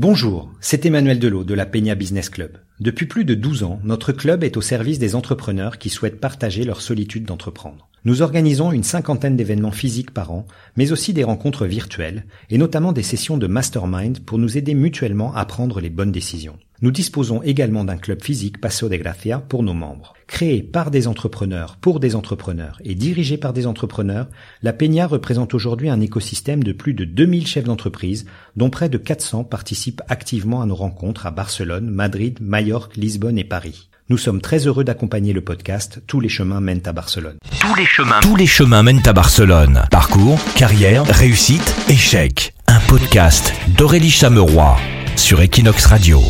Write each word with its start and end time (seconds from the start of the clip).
Bonjour, 0.00 0.48
c'est 0.60 0.86
Emmanuel 0.86 1.18
Delot 1.18 1.42
de 1.42 1.54
la 1.54 1.66
Peña 1.66 1.96
Business 1.96 2.30
Club. 2.30 2.58
Depuis 2.78 3.06
plus 3.06 3.24
de 3.24 3.34
12 3.34 3.64
ans, 3.64 3.80
notre 3.82 4.12
club 4.12 4.44
est 4.44 4.56
au 4.56 4.60
service 4.60 5.00
des 5.00 5.16
entrepreneurs 5.16 5.76
qui 5.76 5.90
souhaitent 5.90 6.20
partager 6.20 6.62
leur 6.62 6.82
solitude 6.82 7.24
d'entreprendre. 7.24 7.88
Nous 8.04 8.22
organisons 8.22 8.70
une 8.70 8.84
cinquantaine 8.84 9.34
d'événements 9.34 9.72
physiques 9.72 10.12
par 10.12 10.30
an, 10.30 10.46
mais 10.76 10.92
aussi 10.92 11.14
des 11.14 11.24
rencontres 11.24 11.66
virtuelles, 11.66 12.26
et 12.48 12.58
notamment 12.58 12.92
des 12.92 13.02
sessions 13.02 13.38
de 13.38 13.48
mastermind 13.48 14.20
pour 14.20 14.38
nous 14.38 14.56
aider 14.56 14.74
mutuellement 14.74 15.34
à 15.34 15.44
prendre 15.46 15.80
les 15.80 15.90
bonnes 15.90 16.12
décisions. 16.12 16.60
Nous 16.80 16.92
disposons 16.92 17.42
également 17.42 17.84
d'un 17.84 17.96
club 17.96 18.22
physique 18.22 18.60
Paso 18.60 18.88
de 18.88 18.94
Gracia 18.94 19.40
pour 19.40 19.64
nos 19.64 19.74
membres. 19.74 20.14
Créé 20.28 20.62
par 20.62 20.92
des 20.92 21.08
entrepreneurs 21.08 21.76
pour 21.76 21.98
des 21.98 22.14
entrepreneurs 22.14 22.80
et 22.84 22.94
dirigé 22.94 23.36
par 23.36 23.52
des 23.52 23.66
entrepreneurs, 23.66 24.28
la 24.62 24.72
Peña 24.72 25.08
représente 25.08 25.54
aujourd'hui 25.54 25.90
un 25.90 26.00
écosystème 26.00 26.62
de 26.62 26.72
plus 26.72 26.94
de 26.94 27.04
2000 27.04 27.48
chefs 27.48 27.64
d'entreprise, 27.64 28.26
dont 28.54 28.70
près 28.70 28.88
de 28.88 28.96
400 28.98 29.42
participent 29.42 30.02
activement 30.08 30.62
à 30.62 30.66
nos 30.66 30.76
rencontres 30.76 31.26
à 31.26 31.32
Barcelone, 31.32 31.90
Madrid, 31.90 32.38
Majorque, 32.40 32.96
Lisbonne 32.96 33.38
et 33.38 33.44
Paris. 33.44 33.88
Nous 34.08 34.18
sommes 34.18 34.40
très 34.40 34.66
heureux 34.66 34.84
d'accompagner 34.84 35.32
le 35.32 35.40
podcast 35.40 36.00
Tous 36.06 36.20
les 36.20 36.28
chemins 36.28 36.60
mènent 36.60 36.86
à 36.86 36.92
Barcelone. 36.92 37.38
Tous 37.60 37.74
les 37.74 37.86
chemins, 37.86 38.20
tous 38.20 38.36
les 38.36 38.46
chemins 38.46 38.84
mènent 38.84 39.06
à 39.06 39.12
Barcelone. 39.12 39.82
Parcours, 39.90 40.38
carrière, 40.54 41.04
réussite, 41.04 41.74
échec. 41.88 42.54
Un 42.68 42.80
podcast 42.80 43.52
d'Aurélie 43.76 44.10
Chameroy 44.10 44.76
sur 45.16 45.42
Equinox 45.42 45.84
Radio. 45.86 46.22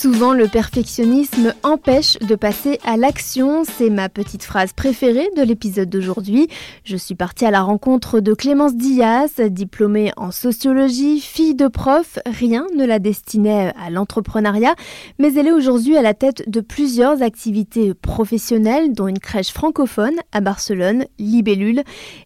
Souvent, 0.00 0.32
le 0.32 0.46
perfectionnisme 0.46 1.54
empêche 1.64 2.20
de 2.20 2.36
passer 2.36 2.78
à 2.84 2.96
l'action. 2.96 3.64
C'est 3.64 3.90
ma 3.90 4.08
petite 4.08 4.44
phrase 4.44 4.72
préférée 4.72 5.28
de 5.36 5.42
l'épisode 5.42 5.90
d'aujourd'hui. 5.90 6.46
Je 6.84 6.96
suis 6.96 7.16
partie 7.16 7.44
à 7.44 7.50
la 7.50 7.62
rencontre 7.62 8.20
de 8.20 8.32
Clémence 8.32 8.76
Diaz, 8.76 9.40
diplômée 9.40 10.12
en 10.16 10.30
sociologie, 10.30 11.18
fille 11.18 11.56
de 11.56 11.66
prof. 11.66 12.20
Rien 12.26 12.64
ne 12.76 12.84
la 12.84 13.00
destinait 13.00 13.72
à 13.76 13.90
l'entrepreneuriat, 13.90 14.76
mais 15.18 15.34
elle 15.34 15.48
est 15.48 15.52
aujourd'hui 15.52 15.96
à 15.96 16.02
la 16.02 16.14
tête 16.14 16.48
de 16.48 16.60
plusieurs 16.60 17.20
activités 17.20 17.92
professionnelles, 17.92 18.92
dont 18.92 19.08
une 19.08 19.18
crèche 19.18 19.50
francophone 19.50 20.14
à 20.30 20.40
Barcelone, 20.40 21.06
Libellule. 21.18 21.82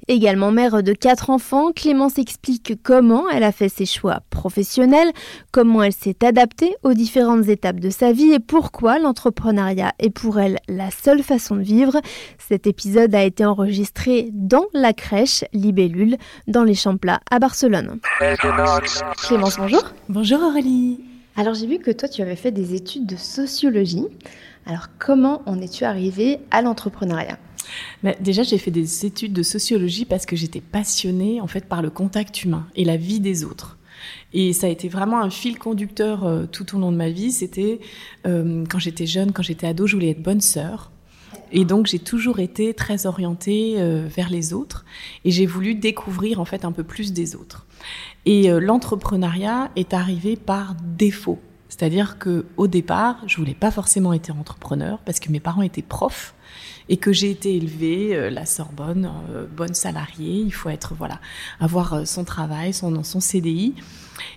Également 0.08 0.52
mère 0.52 0.82
de 0.82 0.92
quatre 0.92 1.30
enfants, 1.30 1.72
Clémence 1.72 2.18
explique 2.18 2.74
comment 2.82 3.30
elle 3.30 3.44
a 3.44 3.52
fait 3.52 3.70
ses 3.70 3.86
choix 3.86 4.20
professionnels, 4.28 5.10
comment 5.52 5.82
elle 5.82 5.94
s'est 5.94 6.22
adaptée 6.22 6.76
aux 6.82 6.92
différentes 6.92 7.48
étapes 7.48 7.61
de 7.70 7.90
sa 7.90 8.12
vie 8.12 8.32
et 8.32 8.40
pourquoi 8.40 8.98
l'entrepreneuriat 8.98 9.92
est 10.00 10.10
pour 10.10 10.40
elle 10.40 10.58
la 10.68 10.90
seule 10.90 11.22
façon 11.22 11.54
de 11.54 11.62
vivre. 11.62 12.00
Cet 12.38 12.66
épisode 12.66 13.14
a 13.14 13.22
été 13.22 13.44
enregistré 13.44 14.30
dans 14.32 14.66
la 14.74 14.92
crèche 14.92 15.44
Libellule, 15.52 16.16
dans 16.48 16.64
les 16.64 16.74
Champs 16.74 16.96
Plats 16.96 17.20
à 17.30 17.38
Barcelone. 17.38 18.00
Clémence, 18.38 19.58
bonjour. 19.58 19.84
Bonjour 20.08 20.42
Aurélie. 20.42 20.98
Alors 21.36 21.54
j'ai 21.54 21.68
vu 21.68 21.78
que 21.78 21.92
toi 21.92 22.08
tu 22.08 22.20
avais 22.20 22.36
fait 22.36 22.50
des 22.50 22.74
études 22.74 23.06
de 23.06 23.16
sociologie. 23.16 24.06
Alors 24.66 24.88
comment 24.98 25.42
en 25.46 25.60
es-tu 25.60 25.84
arrivée 25.84 26.40
à 26.50 26.62
l'entrepreneuriat? 26.62 27.38
Mais 28.02 28.16
déjà, 28.20 28.42
j'ai 28.42 28.58
fait 28.58 28.70
des 28.72 29.06
études 29.06 29.32
de 29.32 29.42
sociologie 29.42 30.04
parce 30.04 30.26
que 30.26 30.36
j'étais 30.36 30.60
passionnée 30.60 31.40
en 31.40 31.46
fait 31.46 31.64
par 31.64 31.80
le 31.80 31.90
contact 31.90 32.42
humain 32.42 32.66
et 32.74 32.84
la 32.84 32.96
vie 32.96 33.20
des 33.20 33.44
autres. 33.44 33.78
Et 34.32 34.52
ça 34.52 34.66
a 34.66 34.70
été 34.70 34.88
vraiment 34.88 35.20
un 35.20 35.30
fil 35.30 35.58
conducteur 35.58 36.24
euh, 36.24 36.46
tout 36.50 36.76
au 36.76 36.80
long 36.80 36.92
de 36.92 36.96
ma 36.96 37.10
vie. 37.10 37.32
C'était 37.32 37.80
euh, 38.26 38.64
quand 38.68 38.78
j'étais 38.78 39.06
jeune, 39.06 39.32
quand 39.32 39.42
j'étais 39.42 39.66
ado, 39.66 39.86
je 39.86 39.94
voulais 39.94 40.10
être 40.10 40.22
bonne 40.22 40.40
sœur. 40.40 40.90
Et 41.54 41.64
donc 41.64 41.86
j'ai 41.86 41.98
toujours 41.98 42.38
été 42.38 42.72
très 42.72 43.04
orientée 43.06 43.74
euh, 43.76 44.06
vers 44.08 44.30
les 44.30 44.54
autres 44.54 44.86
et 45.26 45.30
j'ai 45.30 45.44
voulu 45.44 45.74
découvrir 45.74 46.40
en 46.40 46.46
fait 46.46 46.64
un 46.64 46.72
peu 46.72 46.82
plus 46.82 47.12
des 47.12 47.36
autres. 47.36 47.66
Et 48.24 48.48
l'entrepreneuriat 48.48 49.70
est 49.74 49.92
arrivé 49.92 50.36
par 50.36 50.76
défaut. 50.96 51.40
C'est-à-dire 51.68 52.18
que 52.18 52.46
au 52.56 52.68
départ, 52.68 53.16
je 53.26 53.36
voulais 53.36 53.54
pas 53.54 53.72
forcément 53.72 54.12
être 54.12 54.30
entrepreneur 54.30 54.98
parce 55.04 55.18
que 55.18 55.32
mes 55.32 55.40
parents 55.40 55.62
étaient 55.62 55.82
profs 55.82 56.34
et 56.88 56.96
que 56.96 57.12
j'ai 57.12 57.30
été 57.30 57.56
élevée 57.56 58.14
euh, 58.14 58.30
la 58.30 58.46
Sorbonne, 58.46 59.10
euh, 59.30 59.46
bonne 59.50 59.74
salariée. 59.74 60.40
Il 60.40 60.52
faut 60.52 60.68
être 60.68 60.94
voilà, 60.96 61.20
avoir 61.60 61.94
euh, 61.94 62.04
son 62.04 62.24
travail, 62.24 62.72
son 62.72 63.02
son 63.04 63.20
CDI. 63.20 63.74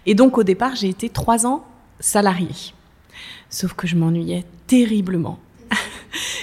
Et 0.06 0.16
donc 0.16 0.38
au 0.38 0.44
départ, 0.44 0.76
j'ai 0.76 0.90
été 0.90 1.10
trois 1.10 1.46
ans 1.46 1.66
salariée. 2.00 2.74
Sauf 3.50 3.74
que 3.74 3.88
je 3.88 3.96
m'ennuyais 3.96 4.46
terriblement. 4.68 5.40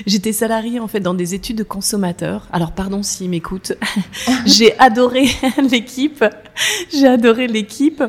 J'étais 0.06 0.32
salariée 0.32 0.80
en 0.80 0.88
fait 0.88 1.00
dans 1.00 1.14
des 1.14 1.34
études 1.34 1.58
de 1.58 1.64
consommateurs. 1.64 2.48
Alors 2.52 2.72
pardon 2.72 3.02
s'ils 3.02 3.30
m'écoutent. 3.30 3.72
j'ai 4.46 4.78
adoré 4.78 5.26
l'équipe. 5.70 6.24
J'ai 6.92 7.06
adoré 7.06 7.46
l'équipe. 7.46 8.02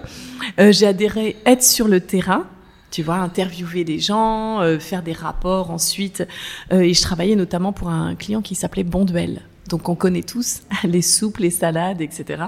j'ai 0.58 0.88
adoré 0.88 1.38
être 1.46 1.64
sur 1.64 1.88
le 1.88 2.02
terrain 2.02 2.48
tu 2.94 3.02
vois, 3.02 3.16
interviewer 3.16 3.84
des 3.84 3.98
gens, 3.98 4.62
euh, 4.62 4.78
faire 4.78 5.02
des 5.02 5.14
rapports 5.14 5.72
ensuite. 5.72 6.24
Euh, 6.72 6.82
et 6.82 6.94
je 6.94 7.02
travaillais 7.02 7.36
notamment 7.36 7.74
pour 7.74 7.90
un 7.90 8.14
client 8.14 8.44
qui 8.44 8.54
s'appelait 8.54 8.84
Bonduel. 8.84 9.42
Donc 9.68 9.90
on 9.90 9.96
connaît 9.96 10.22
tous 10.22 10.62
les 10.84 11.02
soupes, 11.02 11.38
les 11.38 11.50
salades, 11.50 12.02
etc. 12.02 12.44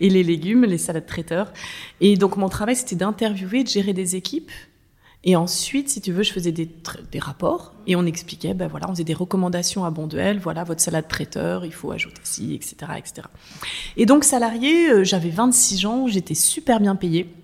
Et 0.00 0.08
les 0.08 0.22
légumes, 0.22 0.64
les 0.64 0.78
salades 0.78 1.04
traiteurs. 1.04 1.52
Et 2.00 2.16
donc 2.16 2.38
mon 2.38 2.48
travail, 2.48 2.76
c'était 2.76 2.96
d'interviewer, 2.96 3.62
de 3.62 3.68
gérer 3.68 3.92
des 3.92 4.16
équipes. 4.16 4.50
Et 5.22 5.36
ensuite, 5.36 5.90
si 5.90 6.00
tu 6.00 6.12
veux, 6.12 6.22
je 6.22 6.32
faisais 6.32 6.52
des, 6.52 6.68
des 7.12 7.18
rapports 7.18 7.74
et 7.86 7.94
on 7.94 8.06
expliquait, 8.06 8.54
ben 8.54 8.68
voilà, 8.68 8.88
on 8.88 8.92
faisait 8.92 9.04
des 9.04 9.14
recommandations 9.14 9.84
à 9.84 9.90
Bonduel, 9.90 10.38
voilà, 10.38 10.64
votre 10.64 10.80
salade 10.80 11.08
traiteur, 11.08 11.66
il 11.66 11.72
faut 11.72 11.92
ajouter 11.92 12.20
ci, 12.24 12.54
etc., 12.54 12.76
etc. 12.98 13.28
Et 13.96 14.04
donc, 14.04 14.24
salarié, 14.24 14.90
euh, 14.90 15.04
j'avais 15.04 15.30
26 15.30 15.86
ans, 15.86 16.06
j'étais 16.08 16.34
super 16.34 16.78
bien 16.78 16.94
payée. 16.94 17.34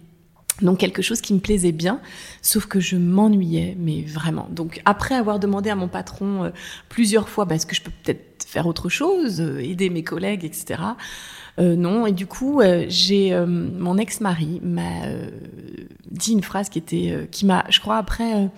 Donc 0.62 0.78
quelque 0.78 1.02
chose 1.02 1.20
qui 1.20 1.32
me 1.34 1.38
plaisait 1.38 1.72
bien, 1.72 2.00
sauf 2.42 2.66
que 2.66 2.80
je 2.80 2.96
m'ennuyais, 2.96 3.76
mais 3.78 4.02
vraiment. 4.02 4.48
Donc 4.50 4.80
après 4.84 5.14
avoir 5.14 5.38
demandé 5.38 5.70
à 5.70 5.74
mon 5.74 5.88
patron 5.88 6.44
euh, 6.44 6.50
plusieurs 6.88 7.28
fois, 7.28 7.44
bah, 7.44 7.54
est-ce 7.54 7.66
que 7.66 7.74
je 7.74 7.82
peux 7.82 7.92
peut-être 8.02 8.44
faire 8.46 8.66
autre 8.66 8.88
chose, 8.88 9.40
euh, 9.40 9.58
aider 9.60 9.90
mes 9.90 10.04
collègues, 10.04 10.44
etc. 10.44 10.80
Euh, 11.58 11.76
non, 11.76 12.06
et 12.06 12.12
du 12.12 12.26
coup, 12.26 12.60
j'ai 12.88 13.34
mon 13.46 13.98
ex-mari 13.98 14.60
m'a 14.62 15.08
dit 16.10 16.32
une 16.32 16.42
phrase 16.42 16.68
qui 16.68 16.78
était, 16.78 17.28
qui 17.30 17.46
m'a, 17.46 17.64
je 17.68 17.80
crois, 17.80 17.96
après 17.96 18.50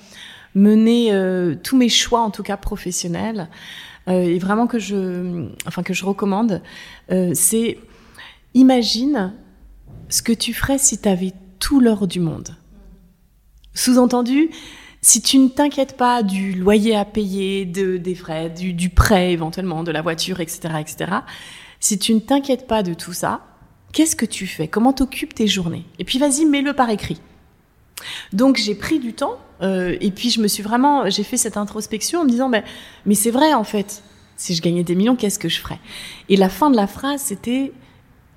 mené 0.55 1.11
tous 1.63 1.77
mes 1.77 1.89
choix, 1.89 2.21
en 2.21 2.31
tout 2.31 2.43
cas 2.43 2.57
professionnels, 2.57 3.49
et 4.07 4.39
vraiment 4.39 4.67
que 4.67 4.79
je, 4.79 5.49
enfin 5.67 5.83
que 5.83 5.95
je 5.95 6.05
recommande, 6.05 6.63
c'est 7.33 7.79
imagine 8.55 9.33
ce 10.09 10.23
que 10.23 10.33
tu 10.33 10.53
ferais 10.53 10.79
si 10.79 10.99
tu 10.99 11.09
avais 11.09 11.33
tout 11.63 11.79
l'or 11.79 12.09
du 12.09 12.19
monde. 12.19 12.57
Sous-entendu, 13.73 14.51
si 15.01 15.23
tu 15.23 15.39
ne 15.39 15.49
t'inquiètes 15.49 15.97
pas 15.97 16.25
du 16.25 16.53
loyer 16.55 16.97
à 16.97 17.05
payer, 17.05 17.65
de, 17.65 17.99
des 17.99 18.17
frais, 18.17 18.51
du, 18.51 18.91
prêt 18.91 19.33
éventuellement, 19.33 19.85
de 19.85 19.93
la 19.93 20.03
voiture, 20.03 20.41
etc., 20.41 20.75
etc., 20.81 21.13
si 21.79 22.01
tu 22.01 22.15
ne 22.15 22.19
t'inquiètes 22.19 22.67
pas 22.67 22.83
de 22.83 22.95
tout 22.95 23.13
ça, 23.13 23.47
qu'est-ce 23.93 24.17
que 24.17 24.27
tu 24.27 24.49
fais? 24.49 24.67
Comment 24.67 24.93
t'occupes 24.93 25.35
tes 25.35 25.47
journées? 25.47 25.87
Et 26.01 26.05
puis 26.05 26.19
vas-y, 26.19 26.47
mets-le 26.47 26.73
par 26.73 26.91
écrit. 26.91 27.21
Donc 28.33 28.57
j'ai 28.57 28.75
pris 28.75 28.99
du 28.99 29.13
temps 29.13 29.39
euh, 29.63 29.97
et 30.01 30.11
puis 30.11 30.31
je 30.31 30.41
me 30.41 30.49
suis 30.49 30.65
vraiment, 30.65 31.09
j'ai 31.11 31.23
fait 31.23 31.37
cette 31.37 31.57
introspection 31.57 32.23
en 32.23 32.25
me 32.25 32.31
disant, 32.31 32.49
mais, 32.49 32.65
mais 33.07 33.15
c'est 33.15 33.31
vrai 33.31 33.55
en 33.55 33.65
fait, 33.65 34.03
si 34.37 34.57
je 34.57 34.63
gagnais 34.63 34.83
des 34.83 34.97
millions, 34.97 35.15
qu'est-ce 35.15 35.39
que 35.39 35.49
je 35.49 35.61
ferais? 35.61 35.79
Et 36.29 36.37
la 36.37 36.49
fin 36.49 36.71
de 36.71 36.77
la 36.77 36.89
phrase, 36.89 37.21
c'était, 37.21 37.73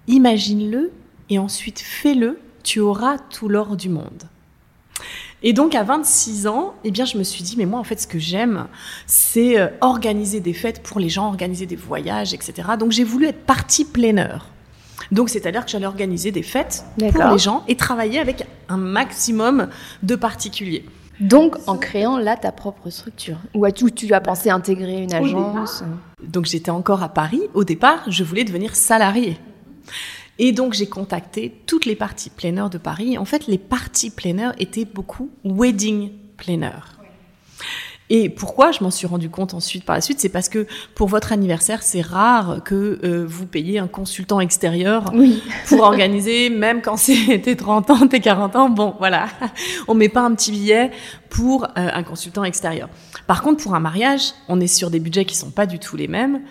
imagine-le 0.08 0.91
et 1.31 1.40
ensuite 1.40 1.80
fais-le 1.80 2.38
tu 2.66 2.81
auras 2.81 3.18
tout 3.18 3.48
l'or 3.48 3.78
du 3.78 3.88
monde. 3.88 4.24
Et 5.44 5.53
donc 5.53 5.76
à 5.76 5.84
26 5.84 6.48
ans, 6.48 6.74
eh 6.84 6.92
bien 6.92 7.06
je 7.06 7.18
me 7.18 7.24
suis 7.24 7.44
dit 7.44 7.56
mais 7.58 7.66
moi 7.66 7.80
en 7.80 7.84
fait 7.84 8.02
ce 8.02 8.08
que 8.08 8.18
j'aime 8.18 8.68
c'est 9.06 9.59
euh, 9.59 9.68
organiser 9.81 10.40
des 10.40 10.53
fêtes 10.53 10.81
pour 10.81 11.00
les 11.00 11.09
gens, 11.09 11.28
organiser 11.28 11.68
des 11.68 11.76
voyages, 11.76 12.34
etc. 12.34 12.70
Donc 12.80 12.92
j'ai 12.92 13.03
voulu 13.03 13.28
être 13.28 13.46
partie 13.46 13.86
planeur. 13.86 14.48
Donc 15.12 15.30
c'est-à-dire 15.30 15.64
que 15.64 15.70
j'allais 15.72 15.86
organiser 15.86 16.31
des 16.31 16.42
fêtes 16.42 16.84
pour 16.98 17.31
les 17.31 17.38
gens 17.38 17.64
et 17.68 17.76
travailler 17.76 18.20
avec 18.20 18.48
un 18.70 18.78
maximum 18.78 19.67
de 20.02 20.16
particuliers. 20.16 20.85
Donc 21.20 21.56
en 21.67 21.78
créant 21.78 22.17
là 22.17 22.35
ta 22.35 22.52
propre 22.52 22.90
structure 22.90 23.38
Ou 23.53 23.66
as-tu 23.66 23.91
tu 23.91 24.12
as 24.14 24.22
pensé 24.22 24.50
intégrer 24.50 25.03
une 25.03 25.14
agence 25.14 25.84
Donc 26.23 26.46
j'étais 26.46 26.72
encore 26.72 27.03
à 27.03 27.09
Paris. 27.09 27.41
Au 27.53 27.64
départ, 27.64 28.03
je 28.08 28.23
voulais 28.23 28.44
devenir 28.44 28.76
salarié. 28.76 29.38
Et 30.37 30.52
donc 30.52 30.73
j'ai 30.73 30.87
contacté 30.87 31.53
toutes 31.66 31.85
les 31.85 31.96
parties 31.96 32.29
planeurs 32.29 32.70
de 32.70 32.78
Paris. 32.78 33.17
En 33.17 33.26
fait, 33.26 33.47
les 33.47 33.58
parties 33.58 34.09
planeurs 34.09 34.53
étaient 34.59 34.85
beaucoup 34.85 35.29
wedding 35.43 36.11
planeurs. 36.37 36.96
Et 38.11 38.29
pourquoi 38.29 38.72
je 38.72 38.84
m'en 38.84 38.91
suis 38.91 39.08
rendu 39.08 39.32
compte 39.32 39.55
ensuite 39.55 39.84
par 39.84 39.96
la 39.96 40.02
suite, 40.02 40.20
c'est 40.20 40.29
parce 40.29 40.47
que 40.47 40.67
pour 40.93 41.08
votre 41.08 41.32
anniversaire, 41.32 41.82
c'est 41.82 42.02
rare 42.02 42.61
que 42.64 42.99
euh, 43.03 43.26
vous 43.28 43.47
payiez 43.47 43.79
un 43.79 43.87
consultant 43.87 44.40
extérieur 44.40 45.11
pour 45.67 45.79
organiser, 45.82 46.52
même 46.52 46.84
quand 46.84 46.97
c'était 46.97 47.55
30 47.55 47.90
ans, 47.90 48.08
t'es 48.08 48.20
40 48.20 48.55
ans. 48.58 48.70
Bon, 48.70 48.93
voilà, 48.99 49.28
on 49.88 49.96
met 49.96 50.09
pas 50.09 50.22
un 50.22 50.35
petit 50.35 50.52
billet 50.52 50.91
pour 51.29 51.64
euh, 51.64 51.67
un 51.76 52.03
consultant 52.03 52.43
extérieur. 52.43 52.90
Par 53.26 53.41
contre, 53.41 53.64
pour 53.64 53.73
un 53.73 53.79
mariage, 53.79 54.34
on 54.49 54.59
est 54.59 54.67
sur 54.67 54.91
des 54.91 54.99
budgets 54.99 55.26
qui 55.26 55.35
sont 55.35 55.49
pas 55.49 55.66
du 55.66 55.79
tout 55.79 55.97
les 55.97 56.08
mêmes. 56.08 56.41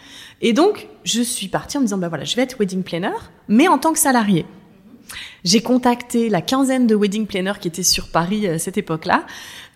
Et 0.40 0.52
donc, 0.52 0.88
je 1.04 1.22
suis 1.22 1.48
partie 1.48 1.76
en 1.76 1.81
me 1.81 1.86
disant, 1.86 1.98
bah 1.98 2.08
voilà, 2.08 2.25
je 2.25 2.36
vais 2.36 2.42
être 2.42 2.58
wedding 2.58 2.82
planner, 2.82 3.16
mais 3.48 3.69
en 3.69 3.78
tant 3.78 3.92
que 3.92 3.98
salarié. 3.98 4.46
J'ai 5.44 5.60
contacté 5.60 6.28
la 6.28 6.40
quinzaine 6.40 6.86
de 6.86 6.94
wedding 6.94 7.26
planners 7.26 7.58
qui 7.60 7.69
étaient 7.69 7.82
sur 7.82 8.08
Paris 8.08 8.46
à 8.46 8.58
cette 8.58 8.78
époque-là, 8.78 9.26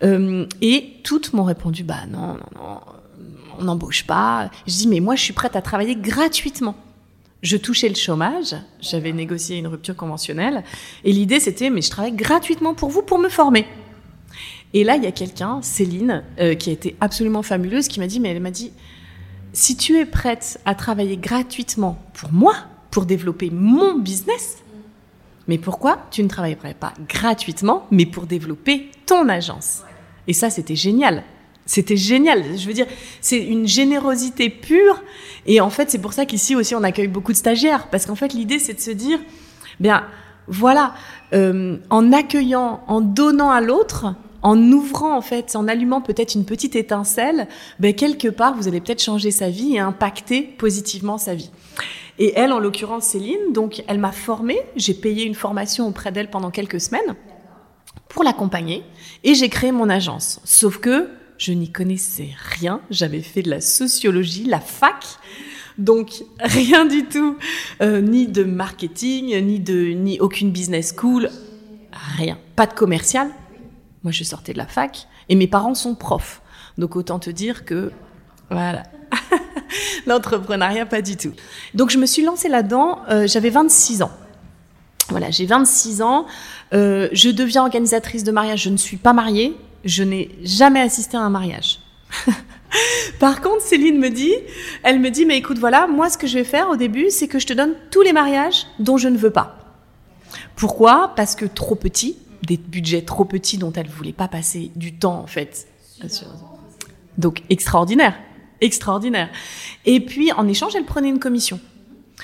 euh, 0.03 0.47
et 0.63 0.95
toutes 1.05 1.33
m'ont 1.33 1.45
répondu 1.45 1.85
bah 1.85 2.07
non, 2.09 2.35
non, 2.35 2.39
non, 2.57 2.81
on 3.59 3.65
n'embauche 3.65 4.07
pas. 4.07 4.51
Je 4.67 4.73
dis 4.73 4.89
mais 4.89 5.01
moi 5.01 5.17
je 5.17 5.23
suis 5.23 5.33
prête 5.35 5.57
à 5.57 5.63
travailler 5.63 5.97
gratuitement. 5.97 6.75
Je 7.43 7.57
touchais 7.57 7.89
le 7.89 7.95
chômage, 7.95 8.57
j'avais 8.81 9.13
négocié 9.13 9.59
une 9.59 9.69
rupture 9.69 9.95
conventionnelle, 9.95 10.65
et 11.05 11.13
l'idée 11.13 11.41
c'était 11.41 11.71
mais 11.71 11.83
je 11.83 11.91
travaille 11.91 12.13
gratuitement 12.13 12.75
pour 12.75 12.89
vous 12.89 13.03
pour 13.03 13.19
me 13.19 13.29
former. 13.29 13.67
Et 14.73 14.85
là 14.85 14.97
il 14.97 15.05
y 15.05 15.07
a 15.07 15.13
quelqu'un, 15.13 15.61
Céline, 15.63 16.25
euh, 16.41 16.55
qui 16.55 16.71
a 16.71 16.73
été 16.73 16.97
absolument 17.01 17.43
fabuleuse, 17.43 17.89
qui 17.89 18.01
m'a 18.01 18.07
dit 18.07 18.21
mais 18.21 18.31
elle 18.31 18.41
m'a 18.41 18.51
dit 18.51 18.73
si 19.53 19.77
tu 19.77 19.99
es 19.99 20.05
prête 20.05 20.61
à 20.65 20.75
travailler 20.75 21.17
gratuitement 21.17 21.99
pour 22.15 22.33
moi, 22.33 22.55
pour 22.91 23.07
développer 23.07 23.51
mon 23.51 23.99
business, 23.99 24.59
mais 25.47 25.59
pourquoi 25.59 25.99
tu 26.11 26.23
ne 26.23 26.29
travaillerais 26.29 26.75
pas 26.75 26.93
gratuitement, 27.09 27.87
mais 27.91 28.07
pour 28.07 28.27
développer 28.27 28.91
ton 29.07 29.29
agence? 29.29 29.83
Et 30.27 30.35
ça, 30.35 30.51
c'était 30.51 30.77
génial. 30.77 31.25
C'était 31.65 31.97
génial. 31.97 32.59
Je 32.59 32.67
veux 32.67 32.75
dire, 32.75 32.87
c'est 33.21 33.43
une 33.43 33.67
générosité 33.67 34.51
pure. 34.51 35.03
Et 35.47 35.61
en 35.61 35.71
fait, 35.71 35.91
c'est 35.91 36.01
pour 36.01 36.13
ça 36.13 36.27
qu'ici 36.27 36.55
aussi, 36.55 36.75
on 36.75 36.83
accueille 36.83 37.09
beaucoup 37.09 37.33
de 37.33 37.37
stagiaires. 37.37 37.89
Parce 37.89 38.05
qu'en 38.05 38.15
fait, 38.15 38.35
l'idée, 38.35 38.59
c'est 38.59 38.75
de 38.75 38.81
se 38.81 38.91
dire, 38.91 39.19
bien, 39.81 40.05
voilà, 40.47 40.95
euh, 41.33 41.79
en 41.89 42.13
accueillant, 42.13 42.83
en 42.87 43.01
donnant 43.01 43.51
à 43.51 43.61
l'autre, 43.61 44.15
en 44.43 44.61
ouvrant 44.73 45.17
en 45.17 45.21
fait, 45.21 45.57
en 45.57 45.69
allumant 45.69 46.01
peut-être 46.01 46.35
une 46.35 46.45
petite 46.45 46.77
étincelle, 46.77 47.49
ben 47.81 47.95
quelque 47.95 48.29
part 48.29 48.55
vous 48.55 48.69
allez 48.69 48.81
peut-être 48.81 49.03
changer 49.03 49.31
sa 49.31 49.51
vie 49.51 49.75
et 49.75 49.79
impacter 49.79 50.43
positivement 50.43 51.19
sa 51.19 51.35
vie. 51.35 51.51
Et 52.19 52.33
elle, 52.35 52.53
en 52.53 52.59
l'occurrence 52.59 53.05
Céline, 53.05 53.53
donc 53.53 53.85
elle 53.87 53.99
m'a 53.99 54.13
formée, 54.13 54.61
j'ai 54.77 54.95
payé 54.95 55.25
une 55.25 55.35
formation 55.35 55.87
auprès 55.87 56.11
d'elle 56.11 56.31
pendant 56.31 56.51
quelques 56.51 56.81
semaines 56.81 57.15
pour 58.09 58.25
l'accompagner 58.25 58.83
et 59.23 59.35
j'ai 59.35 59.49
créé 59.49 59.71
mon 59.71 59.89
agence. 59.89 60.41
Sauf 60.45 60.79
que 60.79 61.09
je 61.37 61.53
n'y 61.53 61.71
connaissais 61.71 62.31
rien, 62.37 62.81
j'avais 62.91 63.23
fait 63.23 63.43
de 63.43 63.51
la 63.51 63.61
sociologie, 63.61 64.45
la 64.45 64.61
fac, 64.61 65.05
donc 65.79 66.25
rien 66.41 66.85
du 66.85 67.05
tout, 67.05 67.37
euh, 67.81 68.01
ni 68.01 68.27
de 68.27 68.43
marketing, 68.43 69.39
ni 69.45 69.61
de 69.61 69.93
ni 69.93 70.19
aucune 70.19 70.51
business 70.51 70.93
school, 70.97 71.31
rien, 72.17 72.39
pas 72.57 72.67
de 72.67 72.75
commercial, 72.75 73.31
moi, 74.03 74.13
je 74.13 74.25
sortais 74.25 74.53
de 74.53 74.59
la 74.59 74.67
fac 74.67 75.09
et 75.29 75.35
mes 75.35 75.47
parents 75.47 75.75
sont 75.75 75.95
profs. 75.95 76.43
Donc, 76.77 76.97
autant 76.97 77.19
te 77.19 77.31
dire 77.31 77.65
que, 77.65 77.91
voilà. 78.51 78.85
L'entrepreneuriat, 80.07 80.87
pas 80.87 81.03
du 81.03 81.17
tout. 81.17 81.33
Donc, 81.75 81.91
je 81.91 81.99
me 81.99 82.07
suis 82.07 82.23
lancée 82.23 82.49
là-dedans. 82.49 83.01
Euh, 83.11 83.27
J'avais 83.27 83.51
26 83.51 84.03
ans. 84.03 84.13
Voilà, 85.11 85.31
j'ai 85.31 85.47
26 85.47 86.03
ans. 86.03 86.27
Euh, 86.75 87.09
je 87.13 87.31
deviens 87.31 87.63
organisatrice 87.63 88.25
de 88.25 88.31
mariage. 88.31 88.63
Je 88.63 88.71
ne 88.71 88.77
suis 88.77 88.99
pas 88.99 89.13
mariée. 89.13 89.57
Je 89.85 90.03
n'ai 90.03 90.31
jamais 90.43 90.81
assisté 90.81 91.17
à 91.17 91.21
un 91.21 91.31
mariage. 91.31 91.81
Par 93.21 93.41
contre, 93.41 93.63
Céline 93.63 93.99
me 93.99 94.11
dit, 94.11 94.35
elle 94.83 95.01
me 95.01 95.11
dit, 95.11 95.25
mais 95.25 95.39
écoute, 95.39 95.59
voilà, 95.59 95.87
moi, 95.87 96.11
ce 96.11 96.19
que 96.19 96.27
je 96.27 96.35
vais 96.39 96.45
faire 96.45 96.69
au 96.69 96.77
début, 96.77 97.11
c'est 97.11 97.27
que 97.27 97.39
je 97.39 97.47
te 97.47 97.53
donne 97.53 97.75
tous 97.91 98.03
les 98.03 98.13
mariages 98.13 98.67
dont 98.79 98.99
je 98.99 99.09
ne 99.09 99.17
veux 99.17 99.31
pas. 99.31 99.57
Pourquoi? 100.57 101.13
Parce 101.17 101.35
que 101.35 101.47
trop 101.47 101.75
petit, 101.75 102.19
des 102.43 102.57
budgets 102.57 103.03
trop 103.03 103.25
petits 103.25 103.59
dont 103.59 103.73
elle 103.73 103.89
voulait 103.89 104.13
pas 104.13 104.29
passer 104.29 104.71
du 104.77 104.95
temps 104.95 105.21
en 105.21 105.27
fait. 105.27 105.69
Donc 107.17 107.43
extraordinaire, 107.51 108.15
extraordinaire. 108.61 109.31
Et 109.85 110.01
puis 110.01 110.33
en 110.33 110.47
échange, 110.47 110.75
elle 110.77 110.85
prenait 110.85 111.09
une 111.09 111.19
commission. 111.19 111.61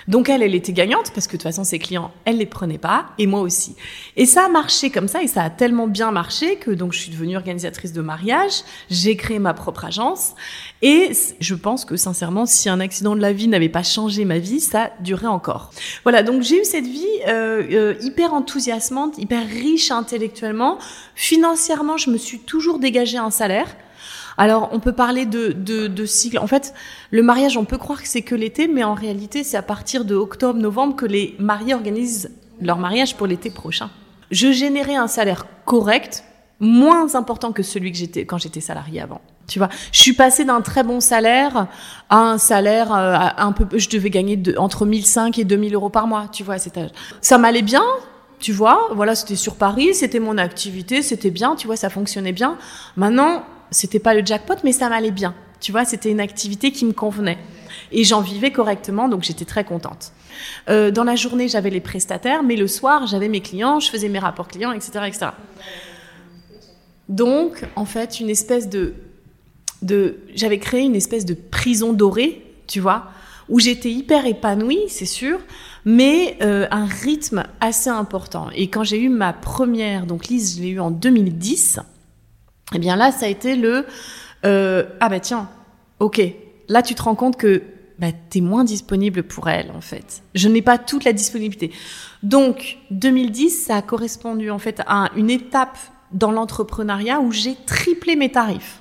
Donc 0.08 0.28
elle, 0.28 0.42
elle 0.42 0.54
était 0.54 0.72
gagnante 0.72 1.12
parce 1.12 1.26
que 1.26 1.32
de 1.32 1.38
toute 1.38 1.42
façon 1.42 1.64
ses 1.64 1.78
clients, 1.78 2.12
elle 2.24 2.38
les 2.38 2.46
prenait 2.46 2.78
pas 2.78 3.06
et 3.18 3.26
moi 3.26 3.40
aussi. 3.40 3.76
Et 4.16 4.26
ça 4.26 4.46
a 4.46 4.48
marché 4.48 4.90
comme 4.90 5.08
ça 5.08 5.22
et 5.22 5.26
ça 5.26 5.42
a 5.42 5.50
tellement 5.50 5.86
bien 5.86 6.10
marché 6.10 6.56
que 6.56 6.70
donc 6.70 6.92
je 6.92 6.98
suis 6.98 7.10
devenue 7.10 7.36
organisatrice 7.36 7.92
de 7.92 8.02
mariage, 8.02 8.62
j'ai 8.90 9.16
créé 9.16 9.38
ma 9.38 9.54
propre 9.54 9.84
agence 9.84 10.34
et 10.82 11.12
je 11.40 11.54
pense 11.54 11.84
que 11.84 11.96
sincèrement, 11.96 12.46
si 12.46 12.68
un 12.68 12.80
accident 12.80 13.16
de 13.16 13.20
la 13.20 13.32
vie 13.32 13.48
n'avait 13.48 13.68
pas 13.68 13.82
changé 13.82 14.24
ma 14.24 14.38
vie, 14.38 14.60
ça 14.60 14.90
durait 15.00 15.26
encore. 15.26 15.70
Voilà, 16.02 16.22
donc 16.22 16.42
j'ai 16.42 16.60
eu 16.60 16.64
cette 16.64 16.86
vie 16.86 17.04
euh, 17.28 17.62
euh, 17.70 17.94
hyper 18.00 18.34
enthousiasmante, 18.34 19.18
hyper 19.18 19.46
riche 19.46 19.90
intellectuellement. 19.90 20.78
Financièrement, 21.14 21.96
je 21.96 22.10
me 22.10 22.18
suis 22.18 22.38
toujours 22.40 22.78
dégagé 22.78 23.18
un 23.18 23.30
salaire. 23.30 23.76
Alors, 24.36 24.70
on 24.72 24.80
peut 24.80 24.92
parler 24.92 25.26
de, 25.26 25.52
de, 25.52 25.86
de 25.86 26.06
cycle. 26.06 26.38
En 26.38 26.46
fait, 26.46 26.74
le 27.10 27.22
mariage, 27.22 27.56
on 27.56 27.64
peut 27.64 27.78
croire 27.78 28.02
que 28.02 28.08
c'est 28.08 28.22
que 28.22 28.34
l'été, 28.34 28.68
mais 28.68 28.84
en 28.84 28.94
réalité, 28.94 29.44
c'est 29.44 29.56
à 29.56 29.62
partir 29.62 30.04
de 30.04 30.14
octobre-novembre 30.14 30.96
que 30.96 31.06
les 31.06 31.36
mariés 31.38 31.74
organisent 31.74 32.30
leur 32.60 32.78
mariage 32.78 33.16
pour 33.16 33.26
l'été 33.26 33.50
prochain. 33.50 33.90
Je 34.30 34.52
générais 34.52 34.96
un 34.96 35.06
salaire 35.06 35.46
correct, 35.64 36.24
moins 36.60 37.14
important 37.14 37.52
que 37.52 37.62
celui 37.62 37.92
que 37.92 37.98
j'étais 37.98 38.26
quand 38.26 38.38
j'étais 38.38 38.60
salarié 38.60 39.00
avant. 39.00 39.20
Tu 39.46 39.58
vois, 39.58 39.68
je 39.92 40.00
suis 40.00 40.14
passée 40.14 40.44
d'un 40.44 40.62
très 40.62 40.82
bon 40.82 41.00
salaire 41.00 41.66
à 42.08 42.16
un 42.16 42.38
salaire 42.38 42.94
euh, 42.94 43.16
un 43.36 43.52
peu, 43.52 43.78
je 43.78 43.88
devais 43.90 44.10
gagner 44.10 44.36
de, 44.36 44.56
entre 44.56 44.86
1005 44.86 45.38
et 45.38 45.44
2000 45.44 45.74
euros 45.74 45.90
par 45.90 46.06
mois. 46.06 46.28
Tu 46.32 46.42
vois, 46.42 46.56
ça 47.20 47.38
m'allait 47.38 47.62
bien. 47.62 47.84
Tu 48.40 48.52
vois, 48.52 48.88
voilà, 48.92 49.14
c'était 49.14 49.36
sur 49.36 49.56
Paris, 49.56 49.94
c'était 49.94 50.20
mon 50.20 50.38
activité, 50.38 51.02
c'était 51.02 51.30
bien, 51.30 51.56
tu 51.56 51.66
vois, 51.66 51.76
ça 51.76 51.88
fonctionnait 51.88 52.32
bien. 52.32 52.58
Maintenant, 52.96 53.42
c'était 53.70 53.98
pas 53.98 54.14
le 54.14 54.24
jackpot, 54.24 54.54
mais 54.64 54.72
ça 54.72 54.88
m'allait 54.88 55.10
bien. 55.10 55.34
Tu 55.60 55.72
vois, 55.72 55.84
c'était 55.84 56.10
une 56.10 56.20
activité 56.20 56.72
qui 56.72 56.84
me 56.84 56.92
convenait. 56.92 57.38
Et 57.92 58.04
j'en 58.04 58.20
vivais 58.20 58.52
correctement, 58.52 59.08
donc 59.08 59.22
j'étais 59.22 59.44
très 59.44 59.64
contente. 59.64 60.12
Euh, 60.68 60.90
dans 60.90 61.04
la 61.04 61.16
journée, 61.16 61.48
j'avais 61.48 61.70
les 61.70 61.80
prestataires, 61.80 62.42
mais 62.42 62.56
le 62.56 62.68
soir, 62.68 63.06
j'avais 63.06 63.28
mes 63.28 63.40
clients, 63.40 63.80
je 63.80 63.90
faisais 63.90 64.08
mes 64.08 64.18
rapports 64.18 64.48
clients, 64.48 64.72
etc., 64.72 65.04
etc. 65.06 65.26
Donc, 67.08 67.64
en 67.76 67.84
fait, 67.84 68.20
une 68.20 68.30
espèce 68.30 68.68
de, 68.68 68.94
de 69.82 70.18
j'avais 70.34 70.58
créé 70.58 70.82
une 70.82 70.96
espèce 70.96 71.24
de 71.24 71.34
prison 71.34 71.92
dorée, 71.92 72.42
tu 72.66 72.80
vois, 72.80 73.08
où 73.48 73.60
j'étais 73.60 73.90
hyper 73.90 74.26
épanouie, 74.26 74.80
c'est 74.88 75.04
sûr, 75.04 75.38
mais 75.84 76.38
euh, 76.42 76.66
un 76.70 76.86
rythme 76.86 77.44
assez 77.60 77.90
important. 77.90 78.48
Et 78.54 78.68
quand 78.68 78.84
j'ai 78.84 79.00
eu 79.00 79.08
ma 79.08 79.32
première, 79.32 80.06
donc 80.06 80.28
Lise, 80.28 80.56
je 80.56 80.62
l'ai 80.62 80.70
eu 80.70 80.80
en 80.80 80.90
2010, 80.90 81.80
eh 82.72 82.78
bien 82.78 82.96
là, 82.96 83.12
ça 83.12 83.26
a 83.26 83.28
été 83.28 83.56
le 83.56 83.86
euh, 84.44 84.84
ah 85.00 85.08
bah 85.08 85.20
tiens, 85.20 85.48
ok, 86.00 86.20
là 86.68 86.82
tu 86.82 86.94
te 86.94 87.02
rends 87.02 87.14
compte 87.14 87.36
que 87.36 87.62
bah, 87.98 88.08
tu 88.30 88.38
es 88.38 88.40
moins 88.40 88.64
disponible 88.64 89.22
pour 89.22 89.48
elle 89.48 89.70
en 89.70 89.80
fait. 89.80 90.22
Je 90.34 90.48
n'ai 90.48 90.62
pas 90.62 90.78
toute 90.78 91.04
la 91.04 91.12
disponibilité. 91.12 91.70
Donc 92.22 92.78
2010, 92.90 93.50
ça 93.50 93.76
a 93.76 93.82
correspondu 93.82 94.50
en 94.50 94.58
fait 94.58 94.82
à 94.86 95.10
une 95.16 95.30
étape 95.30 95.78
dans 96.12 96.30
l'entrepreneuriat 96.30 97.20
où 97.20 97.32
j'ai 97.32 97.56
triplé 97.66 98.16
mes 98.16 98.30
tarifs. 98.30 98.80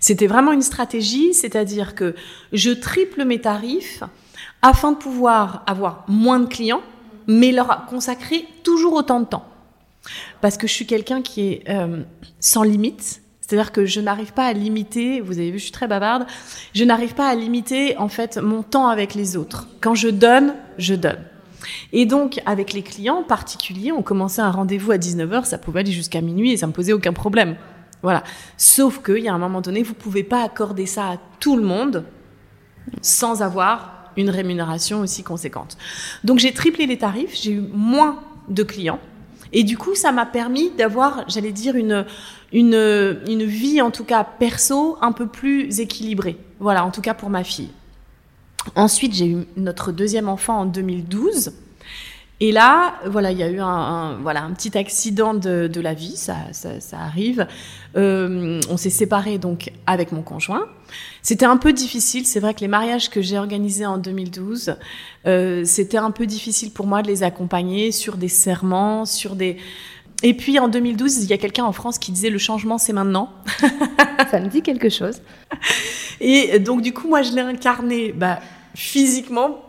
C'était 0.00 0.26
vraiment 0.26 0.52
une 0.52 0.62
stratégie, 0.62 1.34
c'est-à-dire 1.34 1.94
que 1.94 2.14
je 2.52 2.70
triple 2.70 3.24
mes 3.24 3.40
tarifs 3.40 4.02
afin 4.62 4.92
de 4.92 4.96
pouvoir 4.96 5.62
avoir 5.66 6.04
moins 6.08 6.40
de 6.40 6.46
clients, 6.46 6.82
mais 7.26 7.52
leur 7.52 7.86
consacrer 7.86 8.46
toujours 8.62 8.94
autant 8.94 9.20
de 9.20 9.26
temps 9.26 9.46
parce 10.40 10.56
que 10.56 10.66
je 10.66 10.72
suis 10.72 10.86
quelqu'un 10.86 11.22
qui 11.22 11.48
est 11.48 11.64
euh, 11.68 12.02
sans 12.40 12.62
limite. 12.62 13.22
C'est-à-dire 13.40 13.72
que 13.72 13.84
je 13.84 14.00
n'arrive 14.00 14.32
pas 14.32 14.46
à 14.46 14.52
limiter, 14.54 15.20
vous 15.20 15.38
avez 15.38 15.50
vu, 15.50 15.58
je 15.58 15.64
suis 15.64 15.72
très 15.72 15.86
bavarde, 15.86 16.26
je 16.74 16.82
n'arrive 16.82 17.14
pas 17.14 17.28
à 17.28 17.34
limiter 17.34 17.96
en 17.98 18.08
fait 18.08 18.38
mon 18.38 18.62
temps 18.62 18.88
avec 18.88 19.14
les 19.14 19.36
autres. 19.36 19.68
Quand 19.82 19.94
je 19.94 20.08
donne, 20.08 20.54
je 20.78 20.94
donne. 20.94 21.18
Et 21.92 22.06
donc, 22.06 22.40
avec 22.46 22.72
les 22.72 22.82
clients 22.82 23.16
en 23.16 23.22
particulier, 23.22 23.92
on 23.92 24.02
commençait 24.02 24.40
un 24.40 24.50
rendez-vous 24.50 24.92
à 24.92 24.96
19h, 24.96 25.44
ça 25.44 25.58
pouvait 25.58 25.80
aller 25.80 25.92
jusqu'à 25.92 26.22
minuit 26.22 26.52
et 26.52 26.56
ça 26.56 26.66
me 26.66 26.72
posait 26.72 26.94
aucun 26.94 27.12
problème. 27.12 27.56
Voilà. 28.02 28.22
Sauf 28.56 29.02
qu'il 29.02 29.18
y 29.18 29.28
a 29.28 29.34
un 29.34 29.38
moment 29.38 29.60
donné, 29.60 29.82
vous 29.82 29.94
pouvez 29.94 30.24
pas 30.24 30.42
accorder 30.42 30.86
ça 30.86 31.10
à 31.10 31.16
tout 31.38 31.56
le 31.56 31.64
monde 31.64 32.04
sans 33.02 33.42
avoir 33.42 34.10
une 34.16 34.30
rémunération 34.30 35.00
aussi 35.00 35.22
conséquente. 35.22 35.76
Donc, 36.22 36.38
j'ai 36.38 36.52
triplé 36.52 36.86
les 36.86 36.98
tarifs, 36.98 37.34
j'ai 37.34 37.52
eu 37.52 37.60
moins 37.72 38.20
de 38.48 38.62
clients 38.62 39.00
et 39.54 39.62
du 39.62 39.78
coup, 39.78 39.94
ça 39.94 40.10
m'a 40.10 40.26
permis 40.26 40.70
d'avoir, 40.70 41.24
j'allais 41.28 41.52
dire, 41.52 41.76
une, 41.76 42.04
une, 42.52 42.74
une 43.28 43.44
vie, 43.44 43.80
en 43.80 43.92
tout 43.92 44.04
cas 44.04 44.24
perso, 44.24 44.98
un 45.00 45.12
peu 45.12 45.26
plus 45.28 45.78
équilibrée. 45.78 46.36
Voilà, 46.58 46.84
en 46.84 46.90
tout 46.90 47.00
cas 47.00 47.14
pour 47.14 47.30
ma 47.30 47.44
fille. 47.44 47.70
Ensuite, 48.74 49.14
j'ai 49.14 49.28
eu 49.28 49.46
notre 49.56 49.92
deuxième 49.92 50.28
enfant 50.28 50.60
en 50.60 50.64
2012. 50.66 51.52
Et 52.40 52.50
là, 52.50 52.96
voilà, 53.06 53.30
il 53.30 53.38
y 53.38 53.42
a 53.44 53.48
eu 53.48 53.60
un, 53.60 54.18
voilà, 54.20 54.42
un 54.42 54.50
petit 54.52 54.76
accident 54.76 55.34
de, 55.34 55.68
de 55.68 55.80
la 55.80 55.94
vie, 55.94 56.16
ça, 56.16 56.36
ça, 56.52 56.80
ça 56.80 56.98
arrive. 56.98 57.46
Euh, 57.96 58.60
on 58.68 58.76
s'est 58.76 58.90
séparés 58.90 59.38
donc 59.38 59.70
avec 59.86 60.10
mon 60.10 60.22
conjoint. 60.22 60.66
C'était 61.22 61.46
un 61.46 61.56
peu 61.56 61.72
difficile. 61.72 62.26
C'est 62.26 62.40
vrai 62.40 62.52
que 62.52 62.60
les 62.60 62.68
mariages 62.68 63.08
que 63.08 63.22
j'ai 63.22 63.38
organisés 63.38 63.86
en 63.86 63.98
2012, 63.98 64.76
euh, 65.26 65.62
c'était 65.64 65.96
un 65.96 66.10
peu 66.10 66.26
difficile 66.26 66.72
pour 66.72 66.86
moi 66.86 67.02
de 67.02 67.08
les 67.08 67.22
accompagner 67.22 67.92
sur 67.92 68.16
des 68.16 68.28
serments, 68.28 69.04
sur 69.04 69.36
des. 69.36 69.56
Et 70.24 70.34
puis 70.34 70.58
en 70.58 70.66
2012, 70.66 71.22
il 71.22 71.30
y 71.30 71.32
a 71.32 71.38
quelqu'un 71.38 71.64
en 71.64 71.72
France 71.72 71.98
qui 71.98 72.10
disait 72.10 72.30
le 72.30 72.38
changement 72.38 72.78
c'est 72.78 72.92
maintenant. 72.92 73.30
ça 74.30 74.40
me 74.40 74.48
dit 74.48 74.62
quelque 74.62 74.88
chose. 74.88 75.20
Et 76.20 76.58
donc 76.58 76.82
du 76.82 76.92
coup, 76.92 77.08
moi 77.08 77.22
je 77.22 77.32
l'ai 77.32 77.42
incarné. 77.42 78.12
Bah, 78.12 78.40
physiquement, 78.74 79.60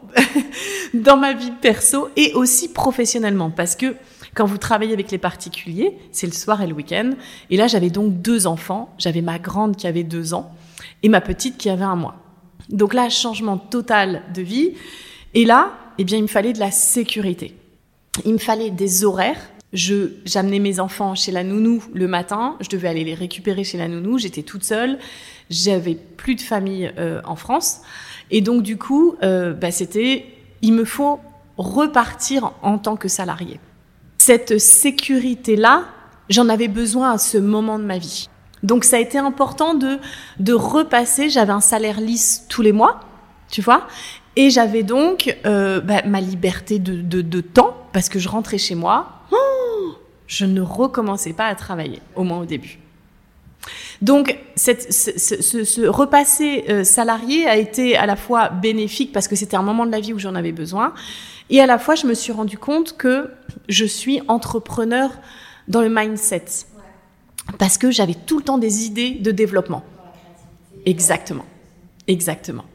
dans 1.02 1.18
ma 1.18 1.34
vie 1.34 1.52
perso 1.52 2.10
et 2.16 2.34
aussi 2.34 2.72
professionnellement. 2.72 3.50
Parce 3.50 3.76
que 3.76 3.96
quand 4.34 4.46
vous 4.46 4.58
travaillez 4.58 4.94
avec 4.94 5.12
les 5.12 5.18
particuliers, 5.18 5.98
c'est 6.12 6.28
le 6.28 6.34
soir 6.34 6.62
et 6.62 6.68
le 6.68 6.74
week-end. 6.74 7.12
Et 7.50 7.58
là, 7.58 7.68
j'avais 7.68 7.90
donc 7.90 8.22
deux 8.22 8.48
enfants. 8.48 8.94
J'avais 8.98 9.22
ma 9.22 9.40
grande 9.40 9.78
qui 9.78 9.88
avait 9.88 10.04
deux 10.04 10.34
ans 10.34 10.52
et 11.04 11.10
ma 11.10 11.22
petite 11.22 11.58
qui 11.58 11.70
avait 11.70 11.86
un 11.86 11.96
mois. 11.96 12.16
Donc 12.70 12.94
là, 12.94 13.10
changement 13.10 13.58
total 13.58 14.24
de 14.34 14.42
vie. 14.42 14.74
Et 15.34 15.46
là, 15.46 15.74
eh 15.98 16.04
bien, 16.04 16.18
il 16.18 16.24
me 16.24 16.28
fallait 16.28 16.54
de 16.54 16.60
la 16.60 16.72
sécurité. 16.72 17.56
Il 18.26 18.34
me 18.34 18.38
fallait 18.38 18.72
des 18.72 19.04
horaires. 19.04 19.40
Je, 19.74 20.12
j'amenais 20.26 20.60
mes 20.60 20.80
enfants 20.80 21.16
chez 21.16 21.32
la 21.32 21.44
nounou 21.44 21.84
le 21.94 22.08
matin. 22.08 22.56
Je 22.62 22.70
devais 22.70 22.88
aller 22.88 23.04
les 23.04 23.14
récupérer 23.14 23.64
chez 23.64 23.78
la 23.78 23.88
nounou. 23.88 24.18
J'étais 24.18 24.44
toute 24.44 24.64
seule. 24.64 24.98
J'avais 25.50 25.96
plus 25.96 26.36
de 26.36 26.42
famille 26.42 26.92
euh, 26.98 27.22
en 27.26 27.36
France. 27.36 27.82
Et 28.32 28.42
donc, 28.42 28.64
du 28.64 28.78
coup, 28.78 29.16
euh, 29.22 29.54
bah, 29.54 29.72
c'était, 29.72 30.26
il 30.62 30.74
me 30.74 30.86
faut 30.86 31.20
repartir 31.58 32.52
en 32.62 32.78
tant 32.78 32.96
que 32.96 33.08
salarié. 33.08 33.60
Cette 34.18 34.60
sécurité-là, 34.60 35.86
j'en 36.30 36.50
avais 36.50 36.68
besoin 36.68 37.12
à 37.12 37.18
ce 37.18 37.38
moment 37.38 37.80
de 37.80 37.84
ma 37.84 37.98
vie. 37.98 38.30
Donc 38.64 38.84
ça 38.84 38.98
a 38.98 39.00
été 39.00 39.18
important 39.18 39.76
de, 39.76 40.00
de 40.40 40.54
repasser, 40.54 41.30
j'avais 41.30 41.52
un 41.52 41.62
salaire 41.62 42.02
lisse 42.02 42.46
tous 42.50 42.62
les 42.62 42.72
mois, 42.72 43.02
tu 43.50 43.62
vois, 43.62 43.88
et 44.36 44.50
j'avais 44.50 44.84
donc 44.84 45.38
euh, 45.46 45.80
bah, 45.82 46.02
ma 46.06 46.20
liberté 46.20 46.80
de, 46.80 47.22
de, 47.22 47.42
temps, 47.42 47.76
parce 47.94 48.10
que 48.10 48.18
je 48.18 48.28
rentrais 48.28 48.58
chez 48.58 48.76
moi, 48.76 49.22
oh, 49.32 49.96
je 50.28 50.46
ne 50.46 50.62
recommençais 50.62 51.34
pas 51.34 51.46
à 51.46 51.56
travailler, 51.56 52.02
au 52.16 52.24
moins 52.24 52.40
au 52.40 52.46
début. 52.46 52.80
Donc, 54.02 54.38
cette, 54.56 54.94
ce, 54.94 55.18
ce, 55.18 55.64
ce, 55.64 55.88
repasser 55.88 56.66
euh, 56.70 56.84
salarié 56.84 57.48
a 57.48 57.58
été 57.58 57.96
à 57.98 58.06
la 58.06 58.16
fois 58.16 58.50
bénéfique 58.50 59.12
parce 59.12 59.28
que 59.28 59.36
c'était 59.36 59.58
un 59.58 59.64
moment 59.64 59.86
de 59.86 59.92
la 59.92 60.00
vie 60.00 60.14
où 60.14 60.20
j'en 60.20 60.36
avais 60.36 60.52
besoin, 60.52 60.94
et 61.50 61.62
à 61.62 61.66
la 61.66 61.78
fois 61.78 61.96
je 61.96 62.08
me 62.08 62.14
suis 62.14 62.32
rendu 62.32 62.58
compte 62.58 62.98
que 62.98 63.32
je 63.70 63.86
suis 63.86 64.22
entrepreneur 64.28 65.10
dans 65.68 65.82
le 65.82 65.90
mindset 65.90 66.46
parce 67.58 67.78
que 67.78 67.92
j'avais 67.92 68.16
tout 68.16 68.38
le 68.40 68.44
temps 68.44 68.58
des 68.58 68.86
idées 68.86 69.12
de 69.12 69.32
développement. 69.32 69.84
Exactement, 70.86 71.46
exactement. 72.08 72.66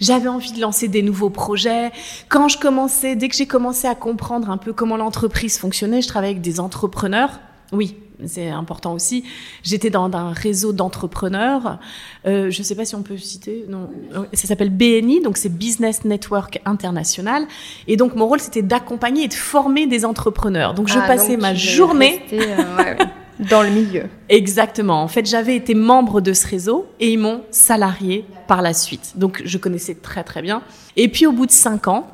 J'avais 0.00 0.28
envie 0.28 0.52
de 0.52 0.60
lancer 0.60 0.88
des 0.88 1.02
nouveaux 1.02 1.30
projets. 1.30 1.90
Quand 2.28 2.48
je 2.48 2.58
commençais, 2.58 3.16
dès 3.16 3.28
que 3.28 3.34
j'ai 3.34 3.46
commencé 3.46 3.86
à 3.88 3.94
comprendre 3.94 4.50
un 4.50 4.56
peu 4.56 4.72
comment 4.72 4.96
l'entreprise 4.96 5.58
fonctionnait, 5.58 6.00
je 6.00 6.08
travaillais 6.08 6.34
avec 6.34 6.42
des 6.42 6.60
entrepreneurs. 6.60 7.40
Oui, 7.72 7.96
c'est 8.26 8.48
important 8.48 8.92
aussi. 8.92 9.24
J'étais 9.62 9.90
dans 9.90 10.10
un 10.12 10.32
réseau 10.32 10.72
d'entrepreneurs. 10.72 11.78
Euh, 12.26 12.50
je 12.50 12.60
ne 12.60 12.64
sais 12.64 12.74
pas 12.74 12.84
si 12.84 12.94
on 12.94 13.02
peut 13.02 13.16
citer. 13.16 13.64
Non, 13.68 13.88
ça 14.32 14.46
s'appelle 14.46 14.70
BNI, 14.70 15.20
donc 15.20 15.36
c'est 15.36 15.48
Business 15.48 16.04
Network 16.04 16.60
International. 16.64 17.46
Et 17.86 17.96
donc 17.96 18.14
mon 18.14 18.26
rôle, 18.26 18.40
c'était 18.40 18.62
d'accompagner 18.62 19.24
et 19.24 19.28
de 19.28 19.34
former 19.34 19.86
des 19.86 20.04
entrepreneurs. 20.04 20.74
Donc 20.74 20.88
je 20.88 20.98
ah, 20.98 21.06
passais 21.06 21.36
ma 21.36 21.54
journée. 21.54 22.22
Euh, 22.32 22.76
ouais, 22.76 22.96
ouais. 22.98 22.98
Dans 23.50 23.62
le 23.62 23.70
milieu. 23.70 24.04
Exactement. 24.28 25.02
En 25.02 25.08
fait, 25.08 25.26
j'avais 25.26 25.56
été 25.56 25.74
membre 25.74 26.20
de 26.20 26.32
ce 26.32 26.46
réseau 26.46 26.86
et 27.00 27.12
ils 27.12 27.18
m'ont 27.18 27.42
salarié 27.50 28.24
par 28.46 28.62
la 28.62 28.72
suite. 28.72 29.14
Donc, 29.16 29.42
je 29.44 29.58
connaissais 29.58 29.94
très 29.96 30.22
très 30.22 30.40
bien. 30.40 30.62
Et 30.96 31.08
puis, 31.08 31.26
au 31.26 31.32
bout 31.32 31.46
de 31.46 31.50
cinq 31.50 31.88
ans, 31.88 32.06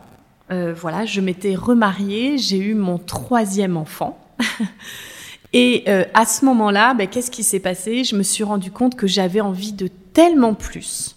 euh, 0.51 0.73
voilà, 0.75 1.05
je 1.05 1.21
m'étais 1.21 1.55
remariée, 1.55 2.39
j'ai 2.39 2.59
eu 2.59 2.75
mon 2.75 2.97
troisième 2.97 3.77
enfant. 3.77 4.19
et 5.53 5.85
euh, 5.89 6.05
à 6.15 6.25
ce 6.25 6.45
moment-là, 6.45 6.95
ben, 6.95 7.09
qu'est-ce 7.09 7.31
qui 7.31 7.43
s'est 7.43 7.61
passé? 7.61 8.05
Je 8.05 8.15
me 8.17 8.23
suis 8.23 8.45
rendu 8.45 8.71
compte 8.71 8.95
que 8.95 9.07
j'avais 9.07 9.41
envie 9.41 9.73
de 9.73 9.89
tellement 10.13 10.55
plus. 10.55 11.17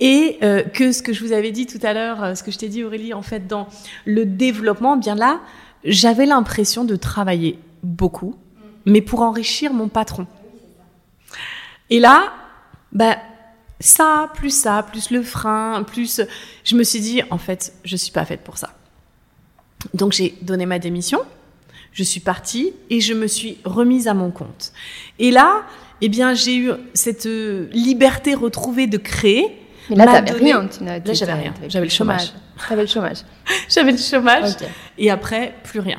Et 0.00 0.38
euh, 0.42 0.62
que 0.62 0.92
ce 0.92 1.02
que 1.02 1.12
je 1.12 1.24
vous 1.24 1.32
avais 1.32 1.50
dit 1.50 1.66
tout 1.66 1.78
à 1.82 1.92
l'heure, 1.92 2.22
euh, 2.22 2.34
ce 2.34 2.42
que 2.42 2.50
je 2.50 2.58
t'ai 2.58 2.68
dit 2.68 2.84
Aurélie, 2.84 3.14
en 3.14 3.22
fait, 3.22 3.46
dans 3.46 3.68
le 4.04 4.24
développement, 4.24 4.96
bien 4.96 5.14
là, 5.14 5.40
j'avais 5.84 6.26
l'impression 6.26 6.84
de 6.84 6.96
travailler 6.96 7.58
beaucoup, 7.82 8.36
mais 8.86 9.00
pour 9.00 9.22
enrichir 9.22 9.72
mon 9.72 9.88
patron. 9.88 10.26
Et 11.90 12.00
là, 12.00 12.32
ben, 12.92 13.16
ça, 13.80 14.30
plus 14.34 14.50
ça, 14.50 14.82
plus 14.82 15.10
le 15.10 15.22
frein, 15.22 15.82
plus, 15.84 16.20
je 16.64 16.76
me 16.76 16.82
suis 16.82 17.00
dit, 17.00 17.22
en 17.30 17.38
fait, 17.38 17.72
je 17.84 17.96
suis 17.96 18.12
pas 18.12 18.24
faite 18.24 18.42
pour 18.42 18.58
ça. 18.58 18.70
Donc 19.94 20.12
j'ai 20.12 20.34
donné 20.42 20.66
ma 20.66 20.78
démission, 20.78 21.20
je 21.92 22.02
suis 22.02 22.20
partie 22.20 22.72
et 22.90 23.00
je 23.00 23.14
me 23.14 23.26
suis 23.26 23.58
remise 23.64 24.08
à 24.08 24.14
mon 24.14 24.30
compte. 24.30 24.72
Et 25.18 25.30
là, 25.30 25.64
eh 26.00 26.08
bien, 26.08 26.34
j'ai 26.34 26.56
eu 26.56 26.70
cette 26.94 27.26
euh, 27.26 27.68
liberté 27.72 28.34
retrouvée 28.34 28.86
de 28.86 28.98
créer. 28.98 29.58
Mais 29.90 29.96
là, 29.96 30.06
t'avais 30.06 30.30
donné... 30.30 30.52
rien. 30.52 30.68
Tu 30.68 30.84
là, 30.84 31.00
j'avais 31.12 31.32
rien. 31.32 31.54
J'avais 31.68 31.86
le 31.86 31.90
chômage. 31.90 32.32
T'avais 32.68 32.82
le 32.82 32.88
chômage. 32.88 33.18
j'avais 33.68 33.92
le 33.92 33.98
chômage. 33.98 34.52
Okay. 34.52 34.66
Et 34.98 35.10
après, 35.10 35.54
plus 35.64 35.80
rien. 35.80 35.98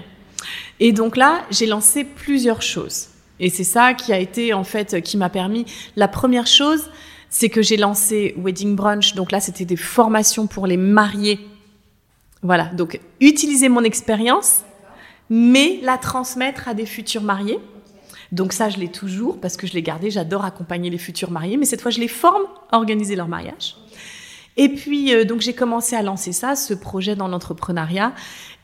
Et 0.79 0.93
donc 0.93 1.17
là, 1.17 1.43
j'ai 1.51 1.65
lancé 1.65 2.03
plusieurs 2.03 2.61
choses. 2.61 3.07
Et 3.39 3.49
c'est 3.49 3.63
ça 3.63 3.93
qui 3.93 4.13
a 4.13 4.19
été, 4.19 4.53
en 4.53 4.63
fait, 4.63 5.01
qui 5.01 5.17
m'a 5.17 5.29
permis. 5.29 5.65
La 5.95 6.07
première 6.07 6.47
chose, 6.47 6.89
c'est 7.29 7.49
que 7.49 7.61
j'ai 7.61 7.77
lancé 7.77 8.35
Wedding 8.37 8.75
Brunch. 8.75 9.15
Donc 9.15 9.31
là, 9.31 9.39
c'était 9.39 9.65
des 9.65 9.75
formations 9.75 10.47
pour 10.47 10.67
les 10.67 10.77
mariés. 10.77 11.39
Voilà. 12.41 12.65
Donc, 12.65 12.99
utiliser 13.19 13.69
mon 13.69 13.83
expérience, 13.83 14.61
mais 15.29 15.79
la 15.83 15.97
transmettre 15.97 16.67
à 16.67 16.73
des 16.73 16.85
futurs 16.85 17.23
mariés. 17.23 17.59
Donc 18.31 18.53
ça, 18.53 18.69
je 18.69 18.77
l'ai 18.77 18.89
toujours 18.89 19.39
parce 19.39 19.57
que 19.57 19.65
je 19.67 19.73
l'ai 19.73 19.81
gardé. 19.81 20.11
J'adore 20.11 20.45
accompagner 20.45 20.89
les 20.89 20.97
futurs 20.97 21.31
mariés, 21.31 21.57
mais 21.57 21.65
cette 21.65 21.81
fois, 21.81 21.91
je 21.91 21.99
les 21.99 22.07
forme 22.07 22.43
à 22.71 22.77
organiser 22.77 23.15
leur 23.15 23.27
mariage. 23.27 23.75
Et 24.57 24.69
puis, 24.69 25.13
euh, 25.13 25.23
donc 25.25 25.41
j'ai 25.41 25.53
commencé 25.53 25.95
à 25.95 26.03
lancer 26.03 26.31
ça, 26.31 26.55
ce 26.55 26.73
projet 26.73 27.15
dans 27.15 27.27
l'entrepreneuriat. 27.27 28.13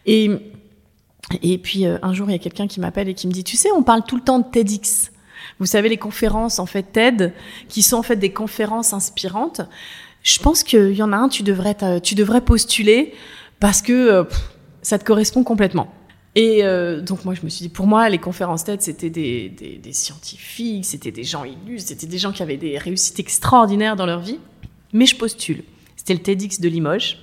Et 0.05 0.29
et 1.41 1.57
puis 1.57 1.85
euh, 1.85 1.97
un 2.03 2.13
jour, 2.13 2.29
il 2.29 2.33
y 2.33 2.35
a 2.35 2.39
quelqu'un 2.39 2.67
qui 2.67 2.79
m'appelle 2.79 3.09
et 3.09 3.13
qui 3.13 3.27
me 3.27 3.31
dit, 3.31 3.43
tu 3.43 3.57
sais, 3.57 3.71
on 3.71 3.81
parle 3.81 4.03
tout 4.03 4.15
le 4.15 4.21
temps 4.21 4.39
de 4.39 4.45
TEDx. 4.45 5.11
Vous 5.59 5.65
savez, 5.65 5.89
les 5.89 5.97
conférences, 5.97 6.59
en 6.59 6.65
fait, 6.65 6.83
TED, 6.83 7.33
qui 7.69 7.81
sont 7.81 7.97
en 7.97 8.03
fait 8.03 8.15
des 8.17 8.31
conférences 8.31 8.93
inspirantes. 8.93 9.61
Je 10.21 10.39
pense 10.39 10.63
qu'il 10.63 10.93
y 10.93 11.03
en 11.03 11.13
a 11.13 11.17
un, 11.17 11.29
tu 11.29 11.43
devrais, 11.43 11.75
tu 12.01 12.15
devrais 12.15 12.41
postuler 12.41 13.13
parce 13.59 13.81
que 13.81 13.93
euh, 13.93 14.23
ça 14.81 14.99
te 14.99 15.05
correspond 15.05 15.43
complètement. 15.43 15.91
Et 16.35 16.65
euh, 16.65 17.01
donc 17.01 17.23
moi, 17.23 17.33
je 17.33 17.41
me 17.43 17.49
suis 17.49 17.63
dit, 17.63 17.69
pour 17.69 17.87
moi, 17.87 18.09
les 18.09 18.17
conférences 18.17 18.65
TED, 18.65 18.81
c'était 18.81 19.09
des, 19.09 19.49
des, 19.49 19.93
scientifiques, 19.93 20.85
c'était 20.85 21.11
des 21.11 21.23
gens 21.23 21.45
illustres, 21.45 21.89
c'était 21.89 22.07
des 22.07 22.17
gens 22.17 22.33
qui 22.33 22.43
avaient 22.43 22.57
des 22.57 22.77
réussites 22.77 23.19
extraordinaires 23.19 23.95
dans 23.95 24.05
leur 24.05 24.19
vie. 24.19 24.39
Mais 24.91 25.05
je 25.05 25.15
postule. 25.15 25.63
C'était 25.95 26.13
le 26.13 26.19
TEDx 26.19 26.59
de 26.59 26.67
Limoges. 26.67 27.19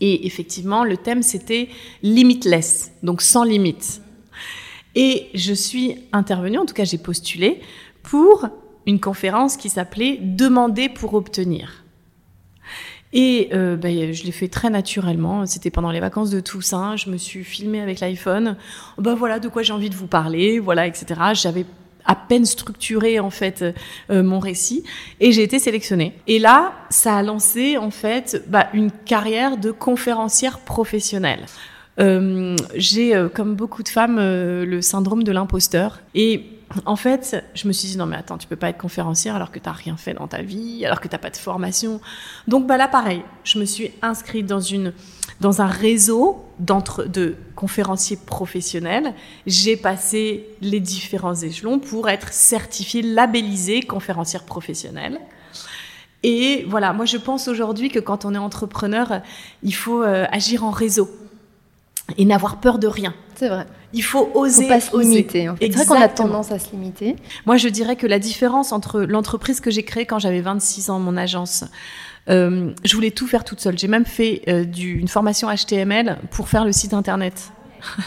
Et 0.00 0.26
effectivement, 0.26 0.84
le 0.84 0.96
thème, 0.96 1.22
c'était 1.22 1.68
limitless, 2.02 2.92
donc 3.02 3.22
sans 3.22 3.44
limite. 3.44 4.00
Et 4.94 5.28
je 5.34 5.52
suis 5.52 5.96
intervenue, 6.12 6.58
en 6.58 6.66
tout 6.66 6.74
cas 6.74 6.84
j'ai 6.84 6.98
postulé, 6.98 7.60
pour 8.02 8.46
une 8.86 9.00
conférence 9.00 9.56
qui 9.56 9.68
s'appelait 9.68 10.18
Demander 10.22 10.88
pour 10.88 11.14
obtenir. 11.14 11.84
Et 13.12 13.48
euh, 13.52 13.76
ben, 13.76 14.12
je 14.12 14.24
l'ai 14.24 14.32
fait 14.32 14.48
très 14.48 14.70
naturellement. 14.70 15.46
C'était 15.46 15.70
pendant 15.70 15.90
les 15.90 16.00
vacances 16.00 16.30
de 16.30 16.40
Toussaint. 16.40 16.96
Je 16.96 17.10
me 17.10 17.16
suis 17.16 17.44
filmée 17.44 17.80
avec 17.80 18.00
l'iPhone. 18.00 18.56
Ben 18.98 19.14
voilà 19.14 19.38
de 19.38 19.48
quoi 19.48 19.62
j'ai 19.62 19.72
envie 19.72 19.90
de 19.90 19.94
vous 19.94 20.06
parler, 20.06 20.58
voilà, 20.58 20.86
etc. 20.86 21.20
J'avais 21.34 21.64
à 22.04 22.14
peine 22.14 22.44
structuré 22.44 23.18
en 23.18 23.30
fait 23.30 23.64
euh, 24.10 24.22
mon 24.22 24.38
récit 24.38 24.84
et 25.18 25.32
j'ai 25.32 25.42
été 25.42 25.58
sélectionnée. 25.58 26.14
Et 26.26 26.38
là, 26.38 26.72
ça 26.88 27.16
a 27.16 27.22
lancé 27.22 27.76
en 27.76 27.90
fait 27.90 28.44
bah, 28.48 28.68
une 28.74 28.90
carrière 28.90 29.56
de 29.56 29.70
conférencière 29.70 30.60
professionnelle. 30.60 31.46
Euh, 31.98 32.54
j'ai, 32.74 33.14
comme 33.34 33.54
beaucoup 33.54 33.82
de 33.82 33.88
femmes, 33.88 34.18
le 34.18 34.80
syndrome 34.82 35.24
de 35.24 35.32
l'imposteur. 35.32 36.00
Et 36.14 36.55
en 36.84 36.96
fait, 36.96 37.44
je 37.54 37.68
me 37.68 37.72
suis 37.72 37.88
dit 37.88 37.96
non 37.96 38.06
mais 38.06 38.16
attends, 38.16 38.38
tu 38.38 38.48
peux 38.48 38.56
pas 38.56 38.68
être 38.68 38.78
conférencière 38.78 39.36
alors 39.36 39.52
que 39.52 39.58
tu 39.58 39.68
rien 39.68 39.96
fait 39.96 40.14
dans 40.14 40.26
ta 40.26 40.42
vie, 40.42 40.84
alors 40.84 41.00
que 41.00 41.08
t'as 41.08 41.18
pas 41.18 41.30
de 41.30 41.36
formation. 41.36 42.00
Donc 42.48 42.66
bah 42.66 42.76
là 42.76 42.88
pareil, 42.88 43.22
je 43.44 43.58
me 43.58 43.64
suis 43.64 43.92
inscrite 44.02 44.46
dans 44.46 44.60
une 44.60 44.92
dans 45.40 45.62
un 45.62 45.66
réseau 45.66 46.44
de 46.58 47.36
conférenciers 47.54 48.18
professionnels. 48.24 49.14
J'ai 49.46 49.76
passé 49.76 50.48
les 50.60 50.80
différents 50.80 51.34
échelons 51.34 51.78
pour 51.78 52.08
être 52.08 52.32
certifiée, 52.32 53.02
labellisée 53.02 53.82
conférencière 53.82 54.44
professionnelle. 54.44 55.20
Et 56.22 56.64
voilà, 56.68 56.92
moi 56.92 57.04
je 57.04 57.18
pense 57.18 57.46
aujourd'hui 57.46 57.90
que 57.90 58.00
quand 58.00 58.24
on 58.24 58.34
est 58.34 58.38
entrepreneur, 58.38 59.20
il 59.62 59.74
faut 59.74 60.02
euh, 60.02 60.26
agir 60.32 60.64
en 60.64 60.70
réseau 60.70 61.08
et 62.16 62.24
n'avoir 62.24 62.60
peur 62.60 62.78
de 62.78 62.86
rien. 62.86 63.14
C'est 63.34 63.48
vrai. 63.48 63.66
Il 63.92 64.02
faut 64.02 64.30
oser. 64.34 64.62
Faut 64.62 64.68
pas 64.68 64.80
se 64.80 64.98
limiter. 64.98 65.48
En 65.48 65.56
fait. 65.56 65.70
C'est 65.70 65.76
vrai 65.76 65.86
qu'on 65.86 66.00
a 66.00 66.08
tendance 66.08 66.52
à 66.52 66.58
se 66.58 66.70
limiter. 66.70 67.16
Moi, 67.44 67.56
je 67.56 67.68
dirais 67.68 67.96
que 67.96 68.06
la 68.06 68.18
différence 68.18 68.72
entre 68.72 69.00
l'entreprise 69.00 69.60
que 69.60 69.70
j'ai 69.70 69.82
créée 69.82 70.06
quand 70.06 70.18
j'avais 70.18 70.40
26 70.40 70.90
ans, 70.90 70.98
mon 70.98 71.16
agence, 71.16 71.64
euh, 72.28 72.70
je 72.84 72.94
voulais 72.94 73.10
tout 73.10 73.26
faire 73.26 73.44
toute 73.44 73.60
seule. 73.60 73.78
J'ai 73.78 73.88
même 73.88 74.06
fait 74.06 74.42
euh, 74.48 74.64
du, 74.64 74.98
une 74.98 75.08
formation 75.08 75.48
HTML 75.48 76.18
pour 76.30 76.48
faire 76.48 76.64
le 76.64 76.72
site 76.72 76.94
internet. 76.94 77.52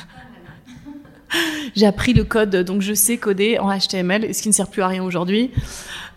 j'ai 1.76 1.86
appris 1.86 2.14
le 2.14 2.24
code, 2.24 2.56
donc 2.56 2.82
je 2.82 2.94
sais 2.94 3.18
coder 3.18 3.60
en 3.60 3.78
HTML, 3.78 4.34
ce 4.34 4.42
qui 4.42 4.50
ne 4.50 4.54
sert 4.54 4.68
plus 4.68 4.82
à 4.82 4.88
rien 4.88 5.04
aujourd'hui. 5.04 5.52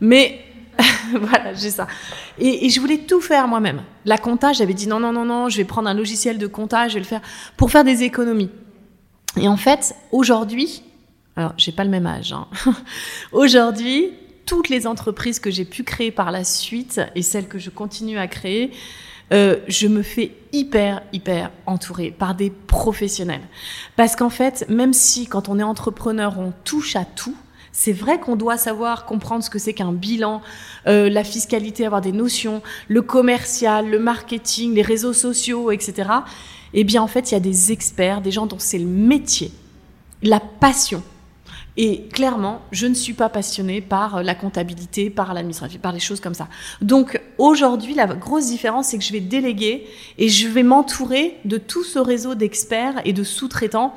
Mais 0.00 0.40
voilà, 1.20 1.54
j'ai 1.54 1.70
ça. 1.70 1.86
Et, 2.38 2.68
je 2.70 2.80
voulais 2.80 2.98
tout 2.98 3.20
faire 3.20 3.48
moi-même. 3.48 3.82
La 4.04 4.18
compta, 4.18 4.52
j'avais 4.52 4.74
dit 4.74 4.86
non, 4.86 5.00
non, 5.00 5.12
non, 5.12 5.24
non, 5.24 5.48
je 5.48 5.56
vais 5.56 5.64
prendre 5.64 5.88
un 5.88 5.94
logiciel 5.94 6.38
de 6.38 6.46
compta, 6.46 6.88
je 6.88 6.94
vais 6.94 7.00
le 7.00 7.06
faire 7.06 7.22
pour 7.56 7.70
faire 7.70 7.84
des 7.84 8.02
économies. 8.02 8.50
Et 9.36 9.48
en 9.48 9.56
fait, 9.56 9.94
aujourd'hui, 10.10 10.82
alors 11.36 11.52
j'ai 11.56 11.72
pas 11.72 11.84
le 11.84 11.90
même 11.90 12.06
âge, 12.06 12.32
hein. 12.32 12.46
aujourd'hui, 13.32 14.12
toutes 14.46 14.68
les 14.68 14.86
entreprises 14.86 15.38
que 15.38 15.50
j'ai 15.50 15.64
pu 15.64 15.84
créer 15.84 16.10
par 16.10 16.30
la 16.30 16.44
suite 16.44 17.00
et 17.14 17.22
celles 17.22 17.48
que 17.48 17.58
je 17.58 17.70
continue 17.70 18.18
à 18.18 18.26
créer, 18.26 18.72
euh, 19.32 19.60
je 19.66 19.88
me 19.88 20.02
fais 20.02 20.34
hyper, 20.52 21.02
hyper 21.12 21.50
entourée 21.64 22.10
par 22.10 22.34
des 22.34 22.50
professionnels. 22.50 23.40
Parce 23.96 24.14
qu'en 24.14 24.28
fait, 24.28 24.66
même 24.68 24.92
si 24.92 25.26
quand 25.26 25.48
on 25.48 25.58
est 25.58 25.62
entrepreneur, 25.62 26.38
on 26.38 26.52
touche 26.64 26.96
à 26.96 27.04
tout, 27.04 27.36
c'est 27.72 27.92
vrai 27.92 28.20
qu'on 28.20 28.36
doit 28.36 28.58
savoir 28.58 29.04
comprendre 29.06 29.42
ce 29.42 29.50
que 29.50 29.58
c'est 29.58 29.72
qu'un 29.72 29.92
bilan, 29.92 30.42
euh, 30.86 31.08
la 31.08 31.24
fiscalité, 31.24 31.86
avoir 31.86 32.00
des 32.00 32.12
notions, 32.12 32.62
le 32.88 33.02
commercial, 33.02 33.88
le 33.88 33.98
marketing, 33.98 34.74
les 34.74 34.82
réseaux 34.82 35.14
sociaux, 35.14 35.70
etc. 35.70 36.10
Eh 36.74 36.84
bien, 36.84 37.02
en 37.02 37.08
fait, 37.08 37.30
il 37.30 37.34
y 37.34 37.36
a 37.36 37.40
des 37.40 37.72
experts, 37.72 38.20
des 38.20 38.30
gens 38.30 38.46
dont 38.46 38.58
c'est 38.58 38.78
le 38.78 38.86
métier, 38.86 39.52
la 40.22 40.40
passion 40.40 41.02
et 41.78 42.08
clairement, 42.12 42.60
je 42.70 42.86
ne 42.86 42.92
suis 42.92 43.14
pas 43.14 43.30
passionnée 43.30 43.80
par 43.80 44.22
la 44.22 44.34
comptabilité, 44.34 45.08
par 45.08 45.32
l'administration, 45.32 45.80
par 45.80 45.92
les 45.92 46.00
choses 46.00 46.20
comme 46.20 46.34
ça. 46.34 46.48
Donc 46.82 47.18
aujourd'hui, 47.38 47.94
la 47.94 48.06
grosse 48.06 48.46
différence, 48.46 48.88
c'est 48.88 48.98
que 48.98 49.04
je 49.04 49.12
vais 49.12 49.20
déléguer 49.20 49.86
et 50.18 50.28
je 50.28 50.48
vais 50.48 50.62
m'entourer 50.62 51.38
de 51.46 51.56
tout 51.56 51.82
ce 51.82 51.98
réseau 51.98 52.34
d'experts 52.34 53.00
et 53.06 53.14
de 53.14 53.24
sous-traitants, 53.24 53.94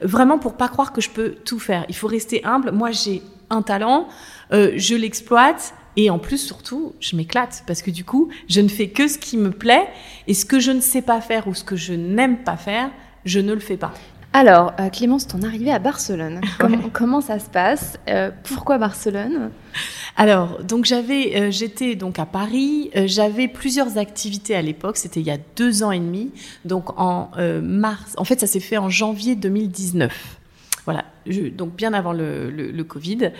vraiment 0.00 0.38
pour 0.38 0.54
pas 0.54 0.68
croire 0.68 0.92
que 0.92 1.00
je 1.00 1.10
peux 1.10 1.30
tout 1.44 1.58
faire. 1.58 1.84
Il 1.88 1.94
faut 1.94 2.06
rester 2.06 2.44
humble. 2.44 2.72
Moi, 2.72 2.90
j'ai 2.90 3.22
un 3.50 3.62
talent, 3.62 4.08
euh, 4.52 4.72
je 4.76 4.94
l'exploite. 4.94 5.74
Et 5.98 6.10
en 6.10 6.18
plus, 6.18 6.38
surtout, 6.38 6.92
je 7.00 7.16
m'éclate 7.16 7.64
parce 7.66 7.80
que 7.80 7.90
du 7.90 8.04
coup, 8.04 8.28
je 8.48 8.60
ne 8.60 8.68
fais 8.68 8.88
que 8.88 9.08
ce 9.08 9.16
qui 9.16 9.38
me 9.38 9.50
plaît 9.50 9.88
et 10.26 10.34
ce 10.34 10.44
que 10.44 10.60
je 10.60 10.70
ne 10.70 10.80
sais 10.80 11.00
pas 11.00 11.22
faire 11.22 11.48
ou 11.48 11.54
ce 11.54 11.64
que 11.64 11.74
je 11.74 11.94
n'aime 11.94 12.44
pas 12.44 12.58
faire, 12.58 12.90
je 13.24 13.40
ne 13.40 13.54
le 13.54 13.60
fais 13.60 13.78
pas. 13.78 13.94
Alors, 14.34 14.74
euh, 14.78 14.90
Clémence, 14.90 15.26
ton 15.26 15.42
arrivée 15.42 15.72
à 15.72 15.78
Barcelone, 15.78 16.42
comment, 16.92 17.22
ça 17.22 17.38
se 17.38 17.48
passe? 17.48 17.98
Euh, 18.06 18.30
Pourquoi 18.44 18.76
Barcelone? 18.76 19.50
Alors, 20.16 20.62
donc 20.62 20.86
j'avais, 20.86 21.36
euh, 21.36 21.50
j'étais 21.50 21.94
donc 21.94 22.18
à 22.18 22.26
Paris. 22.26 22.90
j'avais 23.04 23.48
plusieurs 23.48 23.98
activités 23.98 24.54
à 24.54 24.62
l'époque. 24.62 24.96
C'était 24.96 25.20
il 25.20 25.26
y 25.26 25.30
a 25.30 25.38
deux 25.56 25.82
ans 25.82 25.92
et 25.92 25.98
demi. 25.98 26.32
Donc 26.64 26.98
en 26.98 27.30
mars, 27.62 28.14
en 28.16 28.24
fait, 28.24 28.40
ça 28.40 28.46
s'est 28.46 28.60
fait 28.60 28.78
en 28.78 28.88
janvier 28.88 29.34
2019. 29.34 30.38
Donc 31.56 31.74
bien 31.74 31.92
avant 31.92 32.12
le, 32.12 32.50
le, 32.50 32.84
Covid. 32.84 33.32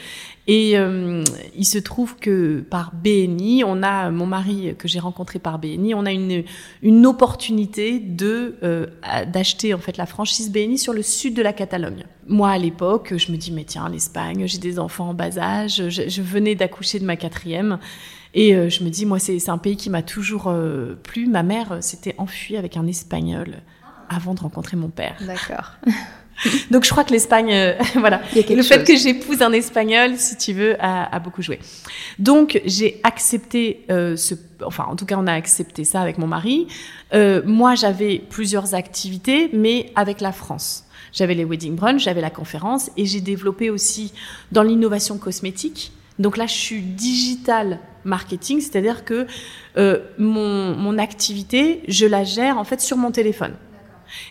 Et 0.47 0.77
euh, 0.77 1.25
il 1.57 1.65
se 1.65 1.79
trouve 1.79 2.17
que 2.17 2.61
par 2.61 2.93
BNI, 2.95 3.65
on 3.65 3.83
a 3.83 4.11
mon 4.11 4.27
mari 4.27 4.75
que 4.79 4.89
j'ai 4.89 4.99
rencontré 4.99 5.39
par 5.39 5.59
BNI, 5.59 5.95
on 5.95 6.07
a 6.07 6.13
une, 6.13 6.45
une 6.83 7.07
opportunité 7.07 7.99
de 7.99 8.57
euh, 8.63 8.87
d'acheter 9.27 9.75
en 9.75 9.79
fait 9.79 9.97
la 9.97 10.07
franchise 10.07 10.51
BNI 10.51 10.79
sur 10.79 10.93
le 10.93 11.03
sud 11.03 11.35
de 11.35 11.43
la 11.43 11.53
Catalogne. 11.53 12.05
Moi 12.29 12.51
à 12.51 12.59
l'époque, 12.59 13.15
je 13.17 13.33
me 13.33 13.37
dis 13.37 13.53
mais 13.53 13.65
tiens 13.65 13.89
l'Espagne, 13.89 14.47
j'ai 14.47 14.59
des 14.59 14.79
enfants 14.79 15.11
en 15.11 15.15
bas 15.15 15.39
âge, 15.39 15.89
je, 15.89 16.23
venais 16.23 16.55
d'accoucher 16.55 16.99
de 16.99 17.05
ma 17.05 17.17
quatrième. 17.17 17.79
Et 18.35 18.55
euh, 18.55 18.69
je 18.69 18.85
me 18.85 18.91
dis, 18.91 19.07
moi, 19.07 19.19
c'est 19.19 19.49
un 19.49 19.57
pays 19.57 19.77
qui 19.77 19.89
m'a 19.89 20.03
toujours 20.03 20.53
plu. 21.03 21.27
Ma 21.27 21.43
mère 21.43 21.79
s'était 21.83 22.15
enfuie 22.19 22.59
avec 22.59 22.77
un 22.77 22.87
Espagnol 22.87 23.63
avant 24.09 24.35
de 24.35 24.41
rencontrer 24.41 24.77
mon 24.77 24.89
père. 24.89 25.17
D'accord. 25.27 25.73
Donc 26.71 26.85
je 26.85 26.91
crois 26.91 27.05
que 27.05 27.13
l'Espagne, 27.13 27.53
euh, 27.53 27.75
voilà, 27.97 28.21
le 28.35 28.63
fait 28.63 28.85
que 28.85 28.97
j'épouse 28.97 29.43
un 29.43 29.53
Espagnol, 29.53 30.17
si 30.17 30.37
tu 30.37 30.53
veux, 30.53 30.77
a, 30.81 31.19
beaucoup 31.21 31.43
joué. 31.43 31.59
Donc 32.19 32.61
j'ai 32.65 33.01
accepté 33.03 33.85
euh, 33.91 34.17
ce, 34.17 34.35
enfin 34.65 34.85
en 34.89 34.97
tout 34.97 35.07
cas 35.07 35.17
on 35.19 35.27
a 35.27 35.33
accepté 35.33 35.85
ça 35.85 36.01
avec 36.01 36.19
mon 36.19 36.27
mari. 36.27 36.67
Euh, 37.15 37.43
moi 37.45 37.75
j'avais 37.75 38.19
plusieurs 38.19 38.75
activités, 38.75 39.51
mais 39.53 39.93
avec 39.95 40.21
la 40.21 40.33
France. 40.33 40.85
J'avais 41.13 41.35
les 41.35 41.45
wedding 41.45 41.75
brunch, 41.75 42.03
j'avais 42.03 42.21
la 42.21 42.31
conférence 42.31 42.91
et 42.97 43.07
j'ai 43.07 43.21
développé 43.21 43.71
aussi 43.71 44.13
dans 44.53 44.63
l'innovation 44.63 45.17
cosmétique. 45.17 45.93
Donc 46.19 46.37
là 46.37 46.47
je 46.47 46.55
suis 46.55 46.81
digital 46.81 47.79
marketing, 48.05 48.61
c'est-à-dire 48.61 49.05
que 49.05 49.27
mon, 50.19 50.77
mon 50.77 50.99
activité, 50.99 51.83
je 51.89 52.07
la 52.07 52.25
gère 52.25 52.59
en 52.59 52.65
fait 52.65 52.81
sur 52.81 52.97
mon 52.97 53.11
téléphone. 53.11 53.55